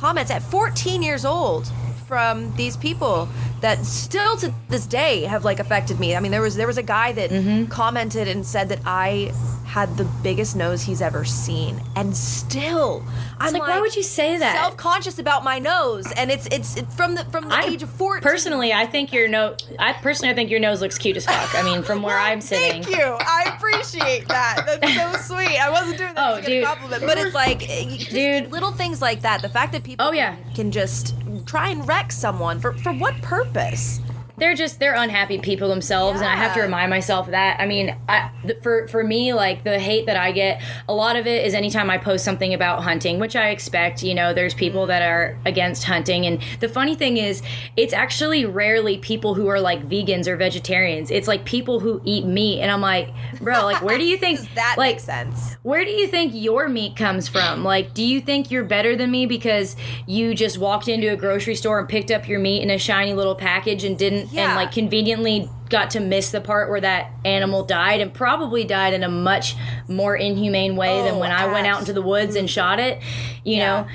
[0.00, 1.70] comments at 14 years old
[2.08, 3.28] from these people
[3.60, 6.16] that still to this day have like affected me.
[6.16, 7.66] I mean, there was there was a guy that Mm-hmm.
[7.66, 9.32] commented and said that I
[9.70, 13.04] had the biggest nose he's ever seen, and still,
[13.38, 14.56] I'm like, why would you say that?
[14.56, 17.90] Self-conscious about my nose, and it's it's it, from the from the I age of
[17.90, 18.20] 14.
[18.20, 19.58] Personally, I think your nose.
[19.78, 21.54] I personally, I think your nose looks cute as fuck.
[21.54, 22.82] I mean, from where Well, I'm sitting.
[22.82, 23.16] Thank you.
[23.20, 24.64] I appreciate that.
[24.80, 25.56] That's so sweet.
[25.58, 28.50] I wasn't doing that Oh, to get a compliment, but it's like, eh, Dude.
[28.50, 29.40] little things like that.
[29.40, 30.34] The fact that people Oh, yeah.
[30.34, 31.14] can, can just
[31.46, 34.00] try and wreck someone for for what purpose?
[34.40, 37.96] They're just they're unhappy people themselves and i have to remind myself that i mean
[38.08, 41.44] I, th- for for me like the hate that i get a lot of it
[41.44, 45.02] is anytime i post something about hunting which i expect you know there's people that
[45.02, 47.42] are against hunting and the funny thing is
[47.76, 52.24] it's actually rarely people who are like vegans or vegetarians it's like people who eat
[52.24, 55.56] meat and i'm like bro like where do you think that like make sense?
[55.62, 57.62] where do you think your meat comes from?
[57.64, 59.76] Like, do you think you're better than me because
[60.06, 63.12] you just walked into a grocery store and picked up your meat in a shiny
[63.12, 67.64] little package and didn't, and like conveniently got to miss the part where that animal
[67.64, 69.54] died and probably died in a much
[69.88, 73.00] more inhumane way than Oh, when I went out into the woods and shot it,
[73.44, 73.82] you Yeah.
[73.82, 73.88] know?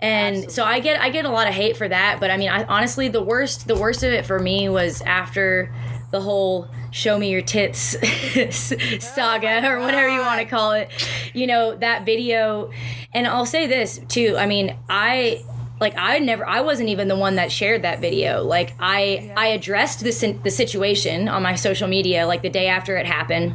[0.00, 2.50] And so I get I get a lot of hate for that, but I mean,
[2.50, 5.72] I honestly the worst the worst of it for me was after
[6.10, 7.96] the whole show me your tits
[9.04, 10.90] saga or whatever you want to call it.
[11.32, 12.70] You know, that video
[13.14, 14.36] and I'll say this too.
[14.38, 15.42] I mean, I
[15.80, 18.42] like I never I wasn't even the one that shared that video.
[18.42, 22.96] Like I I addressed the the situation on my social media like the day after
[22.96, 23.54] it happened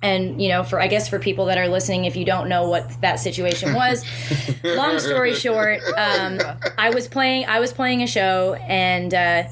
[0.00, 2.68] and you know for i guess for people that are listening if you don't know
[2.68, 4.04] what that situation was
[4.64, 6.38] long story short um,
[6.78, 9.42] i was playing i was playing a show and uh,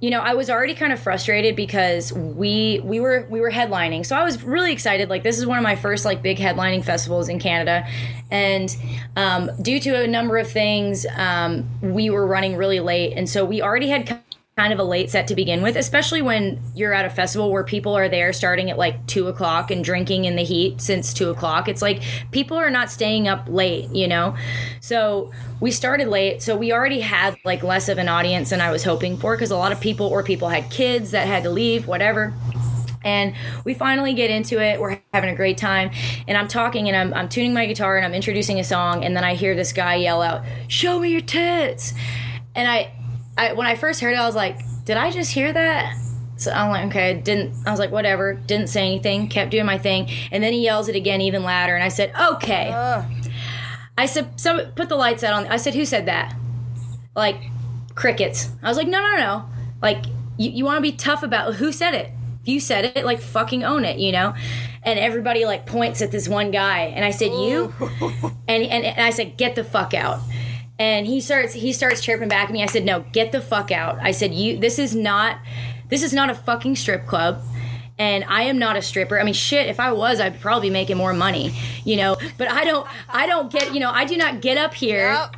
[0.00, 4.04] you know i was already kind of frustrated because we we were we were headlining.
[4.04, 5.08] So i was really excited.
[5.08, 7.86] Like this is one of my first like big headlining festivals in canada.
[8.30, 8.76] And
[9.14, 13.14] um, due to a number of things um, we were running really late.
[13.16, 14.06] And so we already had
[14.58, 17.62] kind of a late set to begin with, especially when you're at a festival where
[17.62, 21.28] people are there starting at like two o'clock and drinking in the heat since two
[21.28, 21.68] o'clock.
[21.68, 24.34] It's like people are not staying up late, you know?
[24.80, 26.40] So we started late.
[26.40, 29.50] So we already had like less of an audience than I was hoping for because
[29.50, 32.32] a lot of people or people had kids that had to leave, whatever.
[33.04, 33.34] And
[33.66, 34.80] we finally get into it.
[34.80, 35.90] We're having a great time.
[36.26, 39.04] And I'm talking and I'm, I'm tuning my guitar and I'm introducing a song.
[39.04, 41.92] And then I hear this guy yell out, Show me your tits.
[42.54, 42.90] And I,
[43.36, 45.96] I when I first heard it, I was like, Did I just hear that?
[46.38, 47.54] So I'm like, okay, didn't.
[47.66, 48.34] I was like, whatever.
[48.34, 49.28] Didn't say anything.
[49.28, 50.10] Kept doing my thing.
[50.30, 51.74] And then he yells it again, even louder.
[51.74, 52.70] And I said, okay.
[53.98, 55.46] I said, so put the lights out on.
[55.46, 56.36] I said, who said that?
[57.14, 57.36] Like,
[57.94, 58.50] crickets.
[58.62, 59.44] I was like, no, no, no.
[59.80, 60.04] Like,
[60.36, 62.12] you, you want to be tough about who said it.
[62.42, 64.34] If you said it, like, fucking own it, you know?
[64.82, 66.80] And everybody, like, points at this one guy.
[66.80, 67.72] And I said, you?
[68.48, 70.20] And, and, and I said, get the fuck out.
[70.78, 72.62] And he starts he starts chirping back at me.
[72.62, 73.98] I said, no, get the fuck out.
[74.00, 75.38] I said, you, this is not,
[75.88, 77.40] this is not a fucking strip club
[77.98, 79.18] and I am not a stripper.
[79.18, 82.16] I mean, shit, if I was, I'd probably be making more money, you know.
[82.36, 85.36] But I don't, I don't get, you know, I do not get up here Yep.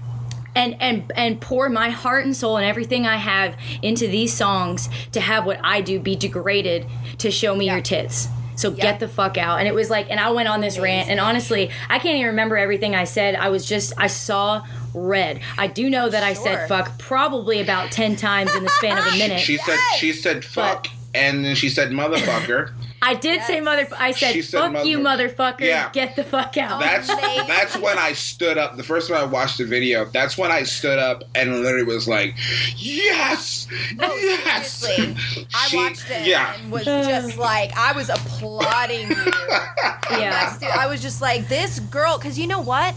[0.57, 4.89] and and and pour my heart and soul and everything I have into these songs
[5.13, 6.87] to have what I do be degraded
[7.19, 8.29] to show me your tits.
[8.59, 9.61] So get the fuck out.
[9.61, 12.27] And it was like, and I went on this rant, and honestly, I can't even
[12.27, 13.37] remember everything I said.
[13.37, 15.41] I was just, I saw red.
[15.57, 19.07] I do know that I said fuck probably about ten times in the span of
[19.07, 19.41] a minute.
[19.41, 23.87] She said she said fuck, and then she said motherfucker, I did say mother.
[23.97, 25.61] I said, She said "Fuck you, mother- mother- motherfucker!
[25.61, 25.91] Yeah.
[25.93, 28.77] Get the fuck out." That's that's when I stood up.
[28.77, 32.09] The first time I watched the video, that's when I stood up and literally was
[32.09, 32.35] like,
[32.77, 35.47] "Yes, No, yes!" seriously.
[35.55, 39.17] I She- watched it Yeah, and was just like, I was applauding you.
[40.19, 40.57] yeah.
[40.59, 42.95] Dude, I was just like, this girl, because you know what?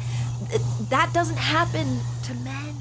[0.89, 2.75] That doesn't happen to men.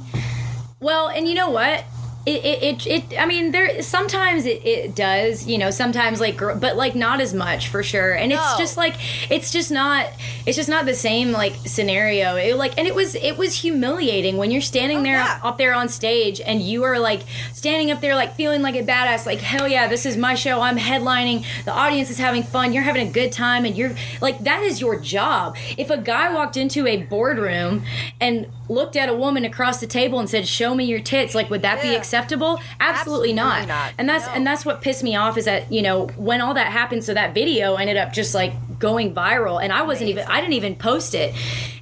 [0.80, 1.84] Well, and you know what?
[2.26, 6.38] It, it, it, it I mean, there sometimes it, it does, you know, sometimes like,
[6.38, 8.12] but like not as much for sure.
[8.12, 8.58] And it's No.
[8.58, 8.94] just like,
[9.30, 10.06] it's just not,
[10.44, 12.36] it's just not the same like scenario.
[12.36, 15.40] It like, and it was, it was humiliating when you're standing Oh, there yeah.
[15.42, 17.22] up there on stage and you are like
[17.54, 20.60] standing up there like feeling like a badass, like hell yeah, this is my show.
[20.60, 21.46] I'm headlining.
[21.64, 22.74] The audience is having fun.
[22.74, 25.56] You're having a good time, and you're like that is your job.
[25.78, 27.82] If a guy walked into a boardroom
[28.20, 31.50] and looked at a woman across the table and said, "Show me your tits," like
[31.50, 32.60] would that be acceptable?
[32.80, 33.68] Absolutely, Absolutely not.
[33.68, 33.92] not.
[33.98, 34.32] And that's No.
[34.32, 37.12] and that's what pissed me off is that you know when all that happened, so
[37.12, 40.74] that video ended up just like going viral, and I wasn't even I didn't even
[40.74, 41.32] post it,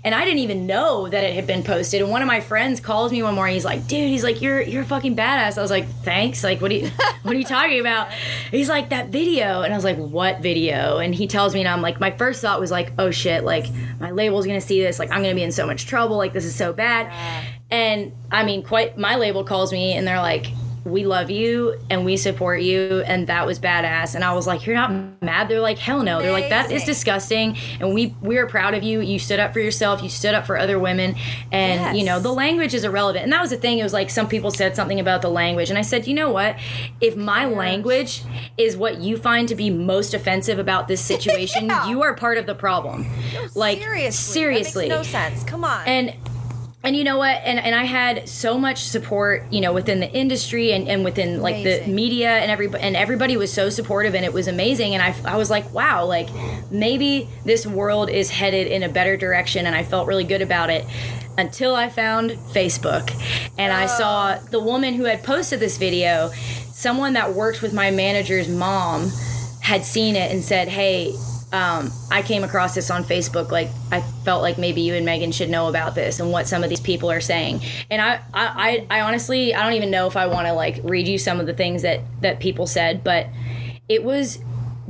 [0.05, 2.03] and I didn't even know that it had been posted.
[2.03, 3.55] And one of my friends calls me one morning.
[3.55, 6.61] He's like, "Dude, he's like, you're you're a fucking badass." I was like, "Thanks." Like,
[6.61, 6.91] what are you
[7.23, 8.11] what are you talking about?
[8.51, 11.69] He's like, "That video," and I was like, "What video?" And he tells me, and
[11.69, 13.67] I'm like, my first thought was like, "Oh shit!" Like
[13.99, 14.99] my label's gonna see this.
[14.99, 16.19] Like I'm gonna be in so much trouble.
[16.19, 17.13] Like this is so bad.
[17.71, 20.47] And I mean, quite my label calls me and they're like,
[20.89, 24.15] "We love you and we support you," and that was badass.
[24.15, 24.91] And I was like, "You're not
[25.23, 28.75] mad?" They're like, "Hell no!" They're like, "That is disgusting." And we we are proud
[28.75, 29.01] of you.
[29.01, 30.03] You stood up for yourself.
[30.03, 31.15] You stood up for other women,
[31.53, 31.97] and Yes.
[31.97, 33.25] you know the language is irrelevant.
[33.25, 33.79] And that was the thing.
[33.79, 36.31] It was like some people said something about the language, and I said, "You know
[36.31, 36.57] what?
[37.01, 38.23] If my language
[38.57, 41.89] is what you find to be most offensive about this situation, Yeah.
[41.89, 43.07] you are part of the problem."
[43.55, 45.45] like seriously, seriously, that makes no sense.
[45.45, 45.87] Come on.
[45.87, 46.13] and
[46.85, 47.41] and you know what?
[47.45, 51.43] And and i had so much support you know within the industry and, and within
[51.43, 54.95] like the media and everybody and everybody was so supportive and it was amazing.
[54.95, 56.29] And I, I was like wow like
[56.71, 60.71] maybe this world is headed in a better direction and i felt really good about
[60.71, 60.87] it
[61.37, 63.11] until i found facebook.
[63.59, 64.47] And i saw oh.
[64.51, 66.31] the woman who had posted this video
[66.73, 69.11] someone that worked with my manager's mom
[69.61, 71.13] had seen it and said hey
[71.53, 73.51] um, I came across this on Facebook.
[73.51, 76.63] Like I felt like maybe you and Meghan should know about this and what some
[76.63, 77.61] of these people are saying.
[77.91, 81.09] And I, I, I, honestly, I don't even know if I want to like read
[81.09, 83.29] you some of the things that that people said, but
[83.89, 84.39] it was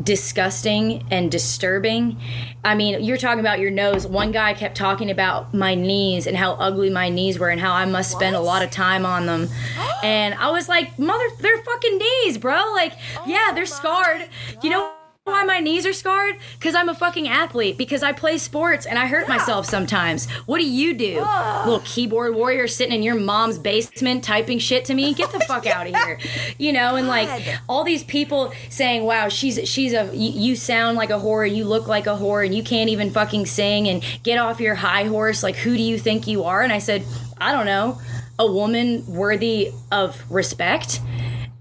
[0.03, 2.21] disgusting and disturbing.
[2.65, 4.07] I mean, you're talking about your nose.
[4.07, 7.73] One guy kept talking about my knees and how ugly my knees were and how
[7.73, 9.49] I must spend a lot of time on them.
[10.03, 12.73] and I was like, mother, they're fucking knees, bro.
[12.75, 12.95] Like,
[13.27, 14.29] yeah, they're scarred.
[14.63, 14.98] You know
[15.29, 16.37] why my knees are scarred?
[16.59, 17.79] Because I'm a fucking athlete.
[17.79, 20.29] Because I play sports and I hurt myself sometimes.
[20.47, 21.21] What do you do?
[21.65, 25.15] Little keyboard warrior sitting in your mom's basement typing shit to me?
[25.19, 26.19] Get the fuck out of here.
[26.59, 27.61] You know, and like God.
[27.69, 31.65] all these people saying, "Wow, she's she's a you, you sound like a whore, you
[31.65, 35.05] look like a whore, and you can't even fucking sing and get off your high
[35.05, 35.43] horse.
[35.43, 37.05] Like, who do you think you are?" And I said,
[37.39, 38.01] "I don't know,
[38.39, 41.01] a woman worthy of respect."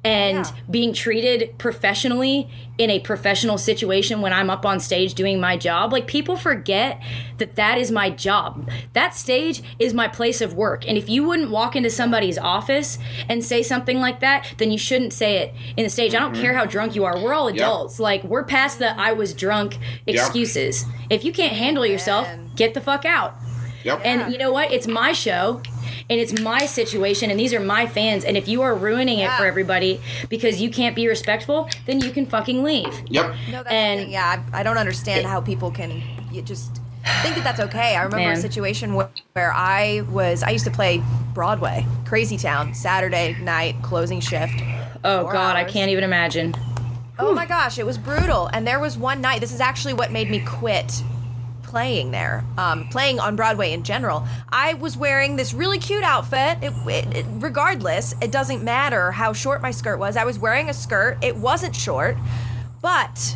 [0.08, 0.52] And Yeah.
[0.70, 5.91] being treated professionally in a professional situation when I'm up on stage doing my job.
[5.91, 7.02] Like people forget
[7.39, 8.70] that that is my job.
[8.93, 10.88] That stage is my place of work.
[10.88, 14.78] And if you wouldn't walk into somebody's office and say something like that, then you
[14.78, 16.15] shouldn't say it in the stage.
[16.15, 16.41] I don't mm-hmm.
[16.41, 17.22] care how drunk you are.
[17.22, 18.00] We're all adults.
[18.00, 20.86] Like we're past the I was drunk excuses.
[21.10, 22.52] If you can't handle yourself, Man.
[22.56, 23.36] get the fuck out.
[23.84, 24.02] Yep.
[24.04, 24.72] And you know what?
[24.72, 25.62] It's my show
[26.10, 29.30] and it's my situation and these are my fans and if you are ruining it
[29.32, 32.93] for everybody because you can't be respectful, then you can fucking leave.
[33.08, 33.36] yep.
[33.52, 34.12] No, that's And- the.
[34.12, 36.82] Yeah, I, I don't understand how people can you just
[37.23, 37.95] think that that's okay.
[37.95, 38.38] I remember Man.
[38.38, 41.02] a situation where, where I was I used to play
[41.34, 44.62] Broadway, Crazy Town, Saturday night closing shift.
[45.04, 46.54] oh god, I can't even imagine.
[47.19, 48.47] Oh my gosh, it was brutal.
[48.54, 49.41] And there was one night.
[49.41, 51.02] This is actually what made me quit
[51.67, 54.25] playing there, um, playing on Broadway in general.
[54.49, 56.58] I was wearing this really cute outfit.
[56.63, 60.17] It, it, it- regardless, it doesn't matter how short my skirt was.
[60.17, 61.17] I was wearing a skirt.
[61.21, 62.17] It wasn't short,
[62.82, 63.36] but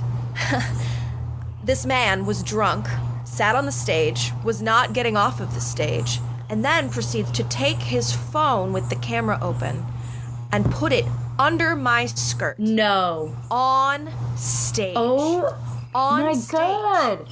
[1.64, 2.88] this man was drunk,
[3.26, 7.44] sat on the stage, was not getting off of the stage, and then proceeds to
[7.46, 9.86] take his phone with the camera open
[10.52, 11.06] and put it
[11.40, 13.36] under my skirt No.
[13.50, 14.94] on stage.
[14.98, 15.58] Oh
[15.94, 16.52] on my stage.
[16.60, 17.28] god.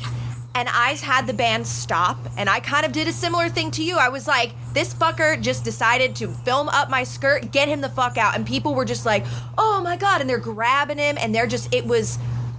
[0.55, 3.83] And I had the band stop, and I kind of did a similar thing to
[3.83, 3.97] you.
[3.97, 7.89] I was like, this fucker just decided to film up my skirt, get him the
[7.89, 8.35] fuck out.
[8.35, 9.25] And people were just like,
[9.57, 10.21] oh my God.
[10.21, 12.17] And they're grabbing him, and they're just, it was,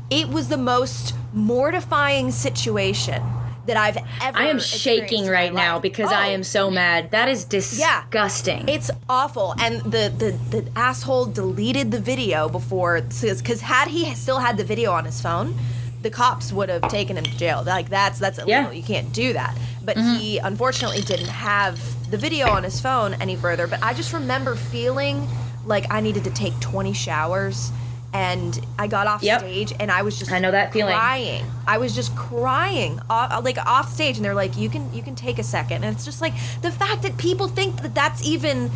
[0.08, 3.22] it was the most mortifying situation
[3.66, 4.38] that I've ever.
[4.38, 6.14] I am shaking right now because Oh.
[6.14, 6.70] I am so oh.
[6.70, 7.10] mad.
[7.10, 8.68] That is disgusting.
[8.68, 14.38] It's awful, and the the, the asshole deleted the video before because had he still
[14.38, 15.54] had the video on his phone,
[16.02, 17.62] the cops would have taken him to jail.
[17.64, 18.64] Like that's that's illegal.
[18.64, 18.70] Yeah.
[18.72, 19.56] You can't do that.
[19.84, 20.16] But mm-hmm.
[20.16, 21.78] he unfortunately didn't have
[22.10, 23.66] the video on his phone any further.
[23.66, 25.28] But I just remember feeling
[25.64, 27.70] like I needed to take twenty showers.
[28.12, 29.38] And I got off Yep.
[29.38, 30.94] stage, and I was just I know that feeling.
[30.96, 31.44] crying.
[31.64, 35.14] I was just crying, off, like off stage, and they're like, "You can, you can
[35.14, 35.84] take a second.
[35.84, 38.72] and it's just like the fact that people think that that's even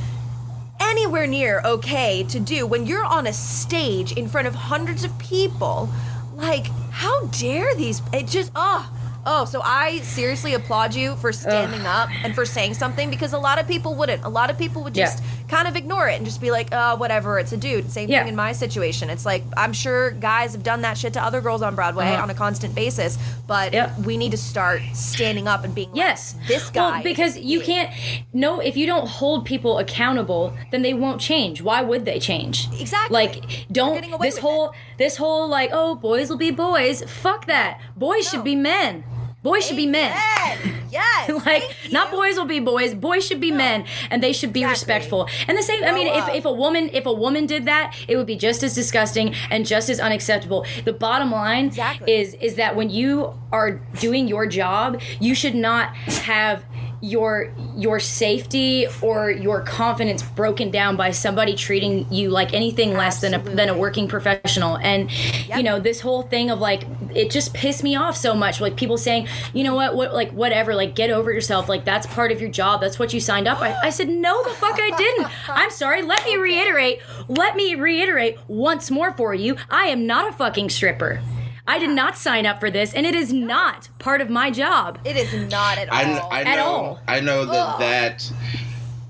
[0.80, 5.18] anywhere near okay to do when you're on a stage in front of hundreds of
[5.18, 5.88] people.
[6.35, 8.03] Like, how dare these?
[8.12, 8.91] It just, oh,
[9.24, 9.45] oh.
[9.45, 13.59] So I seriously applaud you for standing up and for saying something because a lot
[13.59, 14.24] of people wouldn't.
[14.24, 15.05] A lot of people would Yeah.
[15.49, 17.90] Kind of ignore it and just be like, oh, whatever, it's a dude.
[17.90, 18.20] Same Yeah.
[18.20, 19.11] thing in my situation.
[19.11, 22.22] It's like I'm sure guys have done that shit to other girls on Broadway Uh-huh.
[22.22, 23.74] on a constant basis, but
[24.05, 26.34] we need to start standing up and being like, Yes.
[26.49, 26.90] this guy.
[26.92, 27.90] Well, because you is- can't.
[28.32, 31.61] No, if you don't hold people accountable, then they won't change.
[31.62, 32.68] Why would they change?
[32.80, 33.12] Exactly.
[33.14, 37.03] Like, don't this whole this whole like, oh, boys will be boys.
[37.07, 37.80] Fuck that.
[37.97, 38.30] Boys No.
[38.30, 39.05] should be men.
[39.45, 40.11] Boys should be men.
[40.11, 40.74] Amen.
[40.90, 41.28] Yes.
[41.47, 44.72] like not boys will be boys boys should be men and they should be Exactly.
[44.95, 47.64] respectful and the same i mean Grow if, if a woman if a woman did
[47.64, 52.12] that it would be just as disgusting and just as unacceptable the bottom line Exactly.
[52.14, 56.64] is is that when you are doing your job you should not have
[57.05, 63.20] your your safety or your confidence broken down by somebody treating you like anything less
[63.20, 64.78] than a than a working professional.
[64.78, 65.11] And
[65.46, 65.57] Yep.
[65.59, 66.84] you know this whole thing of like
[67.14, 68.59] it just pissed me off so much.
[68.61, 71.68] Like people saying you know what what like whatever like get over yourself.
[71.68, 72.80] Like that's part of your job.
[72.80, 75.28] That's what you signed up I, I said no the fuck i didn't.
[75.48, 76.02] I'm sorry.
[76.02, 77.00] Let me reiterate.
[77.28, 79.57] Let me reiterate once more for you.
[79.68, 81.20] I am not a fucking stripper
[81.66, 84.98] i did not sign up for this and it is not part of my job
[85.04, 86.28] It is not at all.
[86.32, 86.64] I, I At know.
[86.64, 87.00] all.
[87.08, 87.80] I know that Ugh.
[87.80, 88.32] that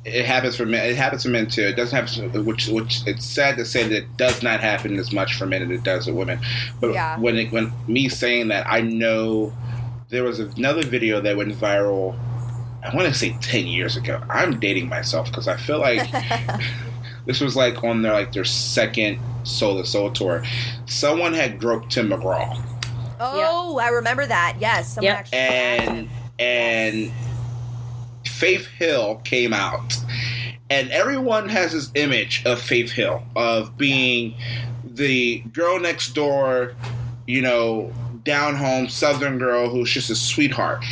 [0.05, 0.84] it happens for men.
[0.86, 1.62] It happens for men too.
[1.62, 5.12] It doesn't happen, which which it's sad to say that it does not happen as
[5.12, 6.40] much for men as it does with women.
[6.78, 7.18] But Yeah.
[7.18, 9.50] when it, when me saying that, I know
[10.11, 12.14] there was another video that went viral.
[12.84, 14.22] I want to say ten years ago.
[14.28, 16.07] I'm dating myself because I feel like
[17.27, 20.43] this was like on their like their second Soul to Soul tour.
[20.87, 22.61] Someone had groped Tim McGraw.
[23.20, 24.57] oh, I remember that.
[24.61, 24.95] Yes.
[24.95, 25.18] Someone Yep.
[25.18, 26.09] actually and
[26.39, 27.12] and
[28.27, 29.97] Faith Hill came out,
[30.70, 34.35] and everyone has this image of Faith Hill of being
[34.85, 36.75] the girl next door,
[37.27, 37.93] you know,
[38.25, 40.83] down home Southern girl who's just a sweetheart.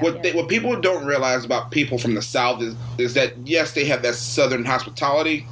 [0.00, 3.72] what They, what people don't realize about people from the South is is that yes,
[3.72, 5.46] they have that Southern hospitality,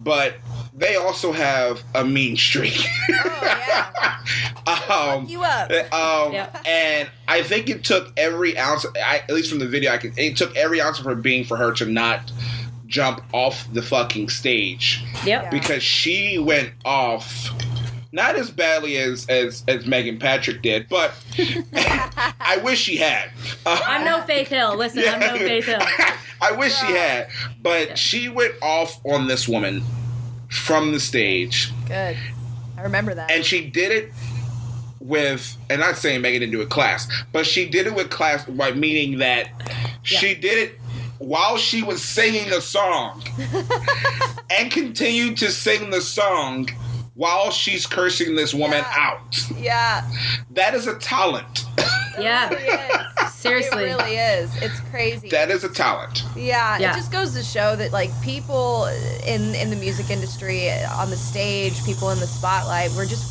[0.00, 0.34] but
[0.74, 2.78] they also have a mean streak.
[4.66, 5.70] Oh, um, you up.
[5.92, 6.48] um, Yeah.
[6.66, 10.12] and I think it took every ounce, I, at least from the video, I can.
[10.16, 12.32] It took every ounce of her being for her to not
[12.86, 15.50] jump off the fucking stage yep Yeah.
[15.50, 17.50] because she went off.
[18.12, 21.12] Not as badly as as, as Meghan Patrick did, but
[22.40, 23.30] I wish she had.
[23.64, 25.78] Uh, i'm no faith hill listen i'm no faith hill
[26.42, 27.28] I wish she had,
[27.62, 29.82] but she went off on this woman
[30.48, 32.16] from the stage, Good.
[32.78, 33.30] I remember that.
[33.30, 34.12] and she did it
[35.00, 38.10] with and I'm not saying Meghan didn't do it class, but she did it with
[38.10, 39.48] class by meaning that
[40.02, 40.80] she did it
[41.18, 43.22] while she was singing a song
[44.50, 46.68] and continued to sing the song
[47.20, 49.06] while she's cursing this woman Yeah.
[49.06, 49.38] out.
[49.58, 50.10] yeah.
[50.52, 51.66] That is a talent.
[52.18, 52.88] Yeah really
[53.44, 54.48] seriously It really is.
[54.62, 55.28] It's crazy.
[55.28, 56.24] that is a talent.
[56.34, 56.92] Yeah, Yeah.
[56.92, 58.86] it just goes to show that like people
[59.34, 60.70] in in the music industry,
[61.02, 63.26] on the stage, people in the spotlight, we're just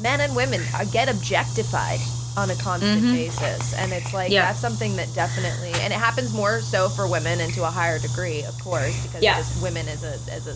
[0.00, 2.00] men and women uh, get objectified
[2.36, 4.46] on a constant basis, and it's like Yeah.
[4.46, 7.98] that's something that definitely, and it happens more so for women and to a higher
[7.98, 9.38] degree, of course, because Yeah.
[9.42, 10.54] just women as a as a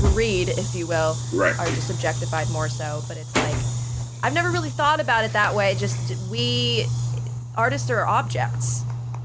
[0.00, 1.58] breed, if you will, Right.
[1.58, 3.02] are just objectified more so.
[3.08, 3.54] But it's like
[4.22, 5.74] I've never really thought about it that way.
[5.78, 5.98] Just
[6.30, 6.86] we
[7.56, 8.82] artists are objects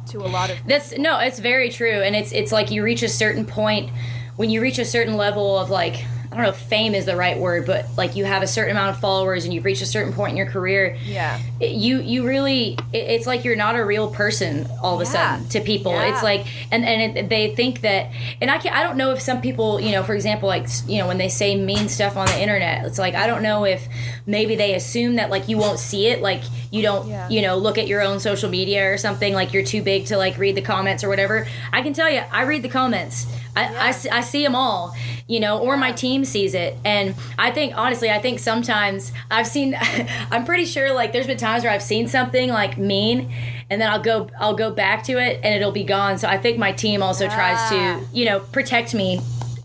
[0.09, 3.03] to a lot of That's no, it's very true, and it's it's like you reach
[3.03, 3.89] a certain point
[4.35, 7.17] when you reach a certain level of like I don't know if fame is the
[7.17, 9.85] right word, but like you have a certain amount of followers and you've reached a
[9.85, 10.97] certain point in your career.
[11.05, 11.37] yeah.
[11.59, 15.11] it- you you really it, it's like you're not a real person all of a
[15.11, 15.35] Yeah.
[15.37, 16.13] sudden to people Yeah.
[16.13, 18.11] it's like and and it, they think that
[18.41, 20.97] and i can i don't know if some people you know for example like you
[20.99, 23.87] know when they say mean stuff on the internet it's like i don't know if
[24.25, 26.41] maybe they assume that like you won't see it like
[26.71, 27.27] you don't Yeah.
[27.29, 30.17] you know look at your own social media or something like you're too big to
[30.17, 33.65] like read the comments or whatever i can tell you i read the comments I,
[33.65, 33.91] I, Yeah.
[33.91, 34.95] see- I see them all
[35.27, 36.75] you know, or my team sees it.
[36.83, 39.77] And I think honestly, I think sometimes I've seen
[40.31, 43.31] I'm pretty sure like there's been times where I've seen something like mean
[43.69, 46.17] and then I'll go I'll go back to it and it'll be gone.
[46.17, 48.01] So I think my team also tries Ah.
[48.03, 49.21] to, you know, protect me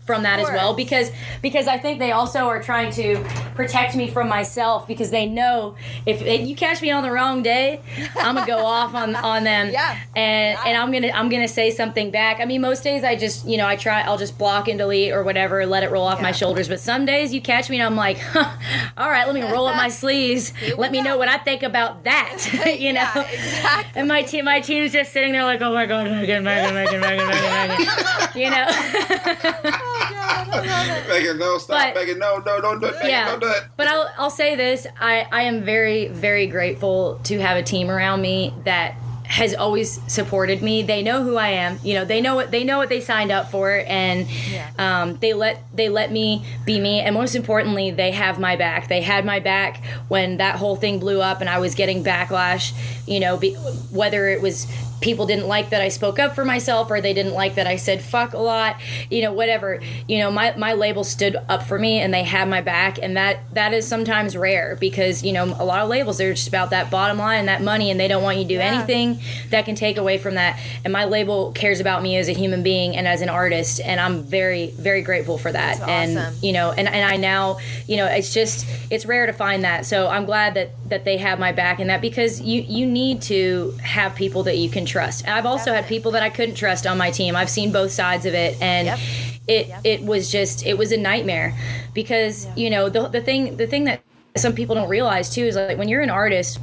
[0.07, 3.23] from that as well because because I think they also are trying to
[3.55, 7.43] protect me from myself because they know if, if you catch me on the wrong
[7.43, 7.81] day,
[8.15, 9.99] I'm gonna go off on on them Yeah.
[10.15, 12.39] and and I'm gonna I'm gonna say something back.
[12.39, 15.11] I mean, most days I just you know I try I'll just block and delete
[15.11, 16.67] or whatever, let it roll off my shoulders.
[16.69, 18.49] But some days you catch me and I'm like, huh,
[18.97, 21.03] all right, let me roll up my sleeves, let me go.
[21.03, 22.37] know what I think about that,
[22.79, 23.01] you know.
[23.01, 23.99] Yeah, exactly.
[23.99, 27.01] And my team, my team's just sitting there like, oh my god, Meghan, Meghan, Meghan,
[27.03, 29.96] Meghan, Meghan, Meghan, you know.
[30.45, 31.25] God, I love it.
[31.25, 33.29] Meghan, no, stop, But- Meghan, no, no, don't do it, Meghan, yeah.
[33.29, 33.63] don't do it.
[33.75, 34.85] but I'll, I'll say this.
[34.99, 39.99] I, I am very very grateful to have a team around me that has always
[40.09, 40.83] supported me.
[40.83, 41.79] They know who i am.
[41.83, 44.69] You know they know what they know what they signed up for and Yeah.
[44.79, 47.01] um, they let they let me be me.
[47.01, 48.87] And most importantly they have my back.
[48.87, 52.71] They had my back when that whole thing blew up and i was getting backlash
[53.05, 53.53] you know be,
[53.91, 54.65] whether it was
[55.01, 57.75] people didn't like that I spoke up for myself or they didn't like that I
[57.75, 58.77] said fuck a lot,
[59.11, 59.79] you know, whatever.
[60.07, 63.15] You know, my, my label stood up for me and they had my back and
[63.17, 66.71] that that is sometimes rare because, you know, a lot of labels they're just about
[66.71, 68.73] that bottom line, and that money and they don't want you to do Yeah.
[68.77, 69.19] anything
[69.49, 70.59] that can take away from that.
[70.83, 73.99] And my label cares about me as a human being and as an artist and
[73.99, 75.79] I'm very very grateful for that.
[75.81, 76.35] And awesome.
[76.41, 79.85] you know, and, and I now, you know, it's just it's rare to find that.
[79.85, 83.21] So I'm glad that that they have my back in that because you you need
[83.23, 85.25] to have people that you can trust.
[85.25, 87.35] And I've also had people that I couldn't trust on my team.
[87.35, 88.99] I've seen both sides of it and Yep.
[89.47, 89.81] it Yep.
[89.83, 91.53] it was just it was a nightmare
[91.93, 94.01] because, you know, the the thing the thing that
[94.37, 96.59] some people don't realize too is like when you're an artist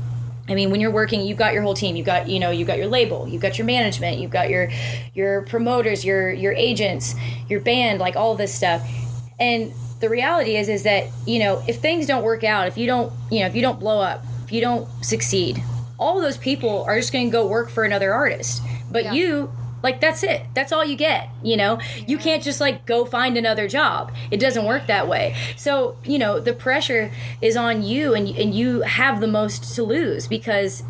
[0.47, 1.97] I mean, when you're working, you've got your whole team.
[1.97, 4.68] You've got, you know, you've got your label, you've got your management, you've got your
[5.14, 7.14] your promoters, your your agents,
[7.49, 8.87] your band, like all this stuff.
[9.41, 12.87] And the reality is, is that you know, if things don't work out, if you
[12.87, 15.62] don't, you know, if you don't blow up, if you don't succeed,
[16.05, 18.63] all those people are just going to go work for another artist.
[18.91, 19.13] But Yeah.
[19.13, 19.53] you,
[19.83, 20.43] like, that's it.
[20.55, 21.29] That's all you get.
[21.43, 24.13] You know, you can't just like go find another job.
[24.31, 25.35] It doesn't work that way.
[25.57, 29.83] So you know, the pressure is on you, and and you have the most to
[29.83, 30.83] lose because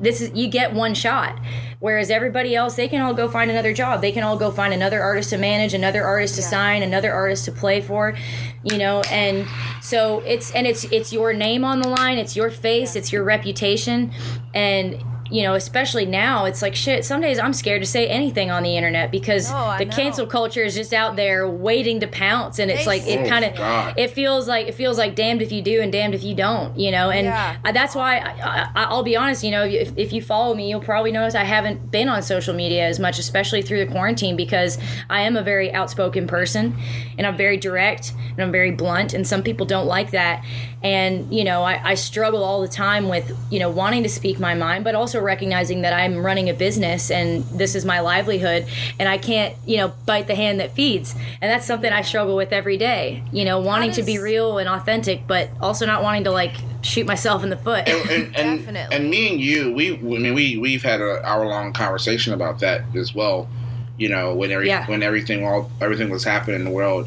[0.00, 1.38] this is you get one shot
[1.80, 4.00] whereas everybody else they can all go find another job.
[4.00, 6.48] They can all go find another artist to manage another artist to Yeah.
[6.48, 8.14] sign another artist to play for
[8.62, 9.46] you know and
[9.82, 13.24] so it's and it's it's your name on the line it's your face it's your
[13.24, 14.12] reputation.
[14.54, 18.50] And you know especially now it's like shit some days i'm scared to say anything
[18.50, 19.94] on the internet because No, the know.
[19.94, 23.44] cancel culture is just out there waiting to pounce and it's like it Oh, kind
[23.44, 26.34] of it feels like it feels like damned if you do and damned if you
[26.34, 27.56] don't you know and Yeah.
[27.72, 28.30] That's why I,
[28.74, 31.44] I, I'll be honest you know if, if you follow me you'll probably notice I
[31.44, 34.78] haven't been on social media as much especially through the quarantine because
[35.08, 36.76] I am a very outspoken person
[37.18, 40.44] and I'm very direct and I'm very blunt and some people don't like that
[40.82, 44.38] and you know I, I struggle all the time with you know wanting to speak
[44.40, 48.66] my mind but also recognizing that I'm running a business and this is my livelihood
[48.98, 52.34] and I can't you know bite the hand that feeds and that's something I struggle
[52.34, 56.24] with every day you know wanting to be real and authentic but also not wanting
[56.24, 58.96] to like shoot myself in the foot and, and, and, Definitely.
[58.96, 62.60] and me and you, we, I mean, we we've had an hour long conversation about
[62.60, 63.50] that as well.
[63.98, 64.86] You know, when every Yeah.
[64.88, 67.06] when everything all everything was happening in the world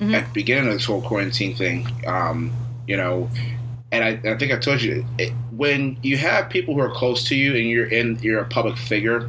[0.00, 0.14] Mm-hmm.
[0.14, 1.86] at the beginning of this whole quarantine thing.
[2.06, 2.52] Um,
[2.86, 3.28] you know,
[3.92, 7.24] and I, I think I told you it, when you have people who are close
[7.28, 9.28] to you and you're in you're a public figure.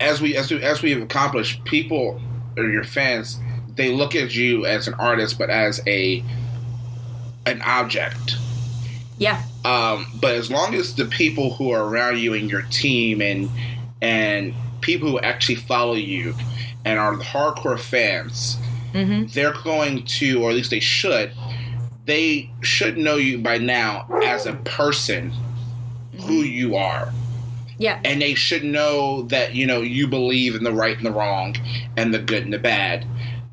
[0.00, 2.20] As we as we as we have accomplished, people
[2.56, 3.38] or your fans,
[3.76, 6.24] they look at you as an artist, but as a
[7.46, 8.36] an object.
[9.18, 13.20] yeah Um, but as long as the people who are around you and your team
[13.20, 13.48] and
[14.00, 16.34] and people who actually follow you
[16.84, 18.58] and are the hardcore fans,
[19.32, 21.32] they're going to, or at least they should,
[22.04, 25.32] they should know you by now as a person
[26.22, 27.12] who you are.
[27.78, 31.12] yeah And they should know that, you know, you believe in the right and the
[31.12, 31.56] wrong
[31.96, 33.06] and the good and the bad.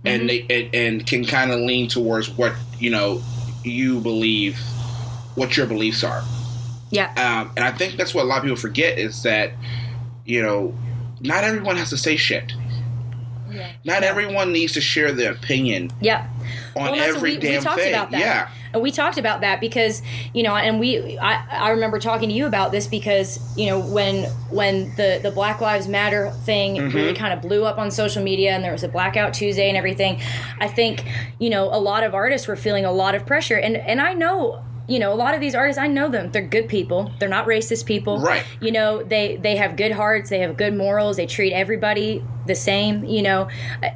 [0.06, 3.22] And they and, and can kind of lean towards what, you know,
[3.64, 4.58] you believe
[5.36, 6.24] what your beliefs are.
[6.90, 9.52] yeah Um, and I think that's what a lot of people forget is that,
[10.26, 10.74] you know,
[11.22, 12.54] not everyone has to say shit.
[13.52, 13.72] Yeah.
[13.84, 16.28] Not everyone needs to share their opinion yeah
[16.76, 17.94] on Well, every we, damn we talked thing.
[17.94, 18.20] about that.
[18.20, 18.50] Yeah.
[18.72, 20.02] And we talked about that because
[20.34, 23.80] you know, and we I, I remember talking to you about this because you know
[23.80, 26.96] when when the the Black Lives Matter thing Mm-hmm.
[26.96, 29.78] really kind of blew up on social media and there was a blackout Tuesday and
[29.78, 30.22] everything,
[30.60, 31.04] I think
[31.40, 34.14] you know a lot of artists were feeling a lot of pressure and and I
[34.14, 34.64] know.
[34.88, 36.32] You know, a lot of these artists, I know them.
[36.32, 37.12] They're good people.
[37.20, 38.20] They're not racist people.
[38.22, 38.44] Right.
[38.60, 40.32] You know, they they have good hearts.
[40.32, 41.18] They have good morals.
[41.18, 43.04] They treat everybody the same.
[43.06, 43.50] You know,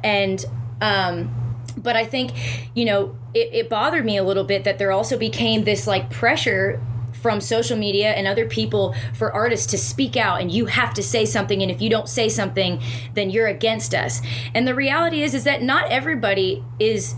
[0.04, 0.44] and
[0.80, 1.34] um,
[1.76, 2.32] but I think,
[2.74, 6.10] you know, it, it bothered me a little bit that there also became this like
[6.10, 6.80] pressure
[7.12, 11.02] from social media and other people for artists to speak out and you have to
[11.02, 12.82] say something and if you don't say something
[13.14, 14.20] then you're against us.
[14.54, 17.14] And the reality is is that not everybody is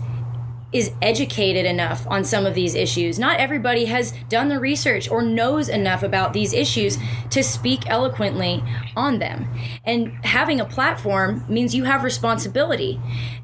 [0.73, 3.17] is educated enough on some of these issues.
[3.17, 6.97] Not everybody has done the research or knows enough about these issues
[7.29, 8.61] to speak eloquently
[8.95, 9.47] on them.
[9.85, 12.99] And having a platform means you have responsibility.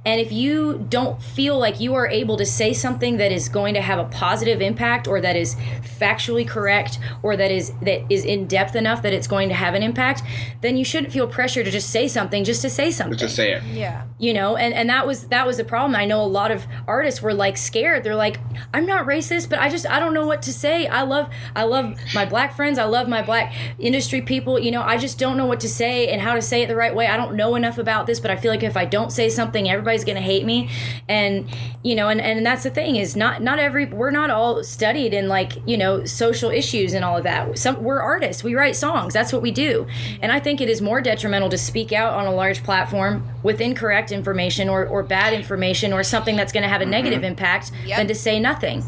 [0.06, 3.74] And if you don't feel like you are able to say something that is going
[3.76, 5.56] to have a positive impact or that is
[5.98, 9.76] factually correct or that is that is in depth enough that it's going to have
[9.76, 10.24] an impact,
[10.60, 13.18] then you shouldn't feel pressure to just say something just to say something.
[13.18, 13.64] Just say it.
[13.64, 14.04] Yeah.
[14.20, 15.96] You know, and, and that was that was the problem.
[15.96, 18.04] I know a lot of artists were like scared.
[18.04, 18.40] They're like,
[18.74, 20.88] I'm not racist, but I just I don't know what to say.
[20.88, 22.78] I love I love my black friends.
[22.78, 24.60] I love my black industry people.
[24.60, 26.76] You know, I just don't know what to say and how to say it the
[26.76, 27.08] right way.
[27.08, 29.70] I don't know enough about this, but I feel like if I don't say something,
[29.70, 30.70] everybody's gonna hate me.
[31.08, 31.48] And
[31.84, 35.14] you know, and, and that's the thing is not not every we're not all studied
[35.14, 37.58] in like, you know, social issues and all of that.
[37.58, 38.44] Some we're artists.
[38.44, 39.14] We write songs.
[39.14, 39.88] That's what we do.
[40.22, 43.62] And I think it is more detrimental to speak out on a large platform with
[43.62, 47.72] incorrect information or, or bad information or something that's going to have a negative impact
[47.86, 47.98] Yep.
[47.98, 48.84] than to say nothing.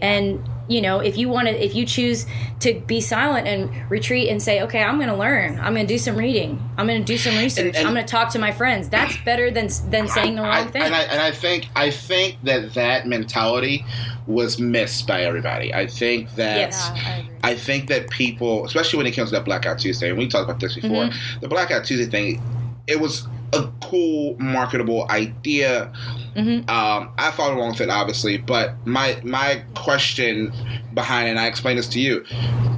[0.00, 2.26] And you know, if you want to, if you choose
[2.58, 5.60] to be silent and retreat and say, okay, I'm going to learn.
[5.60, 6.60] I'm going to do some reading.
[6.76, 7.66] I'm going to do some research.
[7.66, 8.88] And- and- I'm going to talk to my friends.
[8.88, 10.82] That's better than than saying the I- wrong thing.
[10.82, 13.84] And I, and I think I think that that mentality
[14.26, 15.72] was missed by everybody.
[15.72, 16.90] I think that Yes.
[16.96, 17.02] Yeah,
[17.44, 17.50] I.
[17.52, 20.50] I think that people, especially when it comes to that Blackout Tuesday, and we talked
[20.50, 21.40] about this before, Mm-hmm.
[21.40, 22.42] the Blackout Tuesday thing,
[22.88, 25.92] it was a cool, marketable idea.
[26.34, 26.68] Mm-hmm.
[26.68, 30.52] Um, I followed along with it, obviously, but my my question
[30.94, 32.24] behind it, and I explained this to you,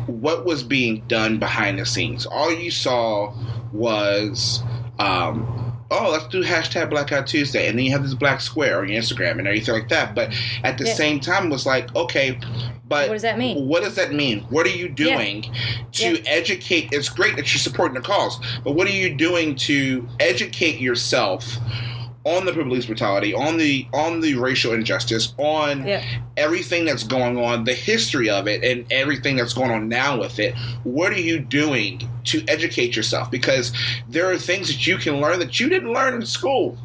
[0.06, 2.26] what was being done behind the scenes?
[2.26, 3.34] All you saw
[3.72, 4.62] was.
[4.98, 8.88] Um, Oh, let's do hashtag Blackout Tuesday, and then you have this black square on
[8.90, 10.14] your Instagram and everything like that.
[10.14, 10.94] But at the Yeah.
[10.94, 12.38] same time, it was like, okay,
[12.86, 13.66] but What does that mean?
[13.66, 14.44] What does that mean?
[14.50, 15.46] What are you doing
[15.92, 16.20] to Yeah.
[16.26, 16.90] educate?
[16.92, 21.56] It's great that you're supporting the cause, but what are you doing to educate yourself
[22.36, 26.04] on the police brutality, on the on the racial injustice, on Yeah.
[26.36, 30.38] everything that's going on, the history of it, and everything that's going on now with
[30.38, 30.54] it?
[30.84, 33.30] What are you doing to educate yourself?
[33.30, 33.72] Because
[34.08, 36.76] there are things that you can learn that you didn't learn in school.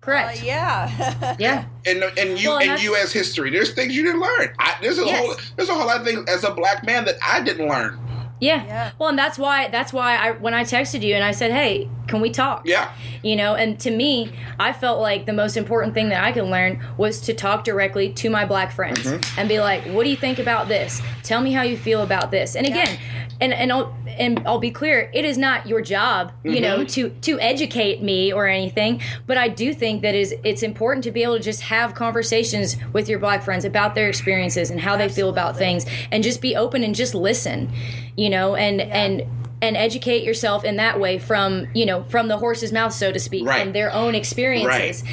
[0.00, 0.40] Correct.
[0.42, 1.36] Uh, yeah.
[1.38, 1.64] yeah.
[1.86, 3.50] and and you Well, and and you as history.
[3.50, 4.52] There's things you didn't learn.
[4.58, 5.18] I, there's a Yes.
[5.18, 7.98] whole there's a whole lot of things as a black man that I didn't learn.
[8.42, 8.64] Yeah.
[8.66, 8.90] Yeah.
[8.98, 11.88] Well, and that's why that's why I when I texted you and I said, "Hey,
[12.08, 12.90] can we talk?" Yeah,
[13.22, 16.44] You know, and to me, I felt like the most important thing that I could
[16.56, 19.38] learn was to talk directly to my black friends Mm-hmm.
[19.38, 21.00] and be like, "What do you think about this?
[21.22, 22.98] Tell me how you feel about this." And again,
[23.42, 26.86] and and I'll and I'll be clear, it is not your job, you know, Mm-hmm.
[26.96, 31.10] to to educate me or anything, but I do think that is it's important to
[31.10, 34.96] be able to just have conversations with your black friends about their experiences and how
[34.96, 37.70] they feel about things and just be open and just listen,
[38.16, 39.22] you know, and and
[39.60, 43.18] and educate yourself in that way from you know from the horse's mouth so to
[43.20, 43.62] speak Right.
[43.62, 45.04] from their own experiences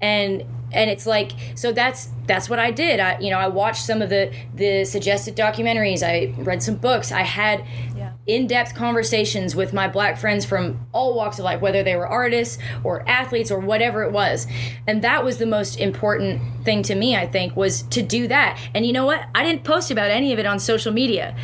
[0.00, 2.98] and and it's like so that's that's what I did.
[3.00, 6.02] I you know I watched some of the the suggested documentaries.
[6.02, 7.12] I read some books.
[7.12, 7.64] I had
[7.96, 8.10] Yeah.
[8.26, 12.58] in-depth conversations with my black friends from all walks of life whether they were artists
[12.84, 14.46] or athletes or whatever it was.
[14.86, 18.58] And that was the most important thing to me I think was to do that.
[18.74, 19.20] And you know what?
[19.34, 21.34] I didn't post about any of it on social media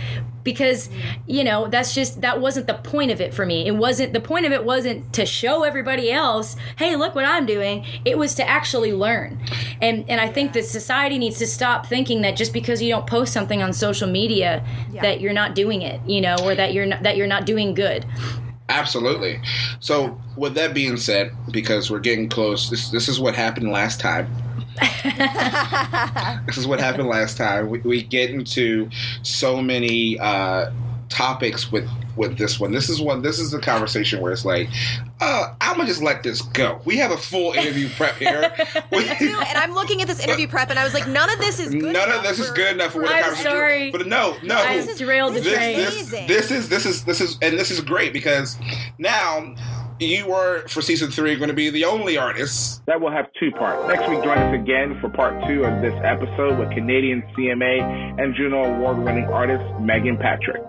[0.45, 0.89] because
[1.27, 3.67] you know that's just that wasn't the point of it for me.
[3.67, 7.47] It wasn't the point of it wasn't to show everybody else hey look what i'm
[7.47, 7.85] doing.
[8.05, 9.39] It was to actually learn.
[9.81, 13.07] And and i think that society needs to stop thinking that just because you don't
[13.07, 14.65] post something on social media
[15.01, 17.75] that you're not doing it you know or that you're not that you're not doing
[17.75, 18.07] good
[18.79, 19.41] absolutely.
[19.81, 24.01] So with that being said, because we're getting close, this this is what happened last
[24.01, 24.33] time.
[26.47, 27.69] this is what happened last time.
[27.69, 28.89] We, we get into
[29.23, 30.71] so many uh,
[31.13, 32.73] topics with with this one.
[32.73, 33.23] This is one.
[33.23, 34.69] This is the conversation where it's like,
[35.21, 36.81] uh, I'm gonna just let this go.
[36.85, 38.53] We have a full interview prep here.
[38.93, 41.39] We- Dude, and I'm looking at this interview prep, and I was like, none of
[41.39, 41.93] this is good.
[41.93, 43.51] None of this is good enough for what the I'm conversation.
[43.51, 43.91] sorry.
[43.91, 44.57] But no, no.
[44.57, 46.27] I This is- derailed this is train this, amazing.
[46.29, 48.57] this is this is this is and this is great because
[48.99, 49.55] now
[49.99, 53.51] you were for season three going to be the only artist That will have two
[53.53, 53.87] parts.
[53.89, 58.35] Next week, join us again for part two of this episode with Canadian CMA and
[58.35, 60.63] Juno Award winning artist Meghan Patrick.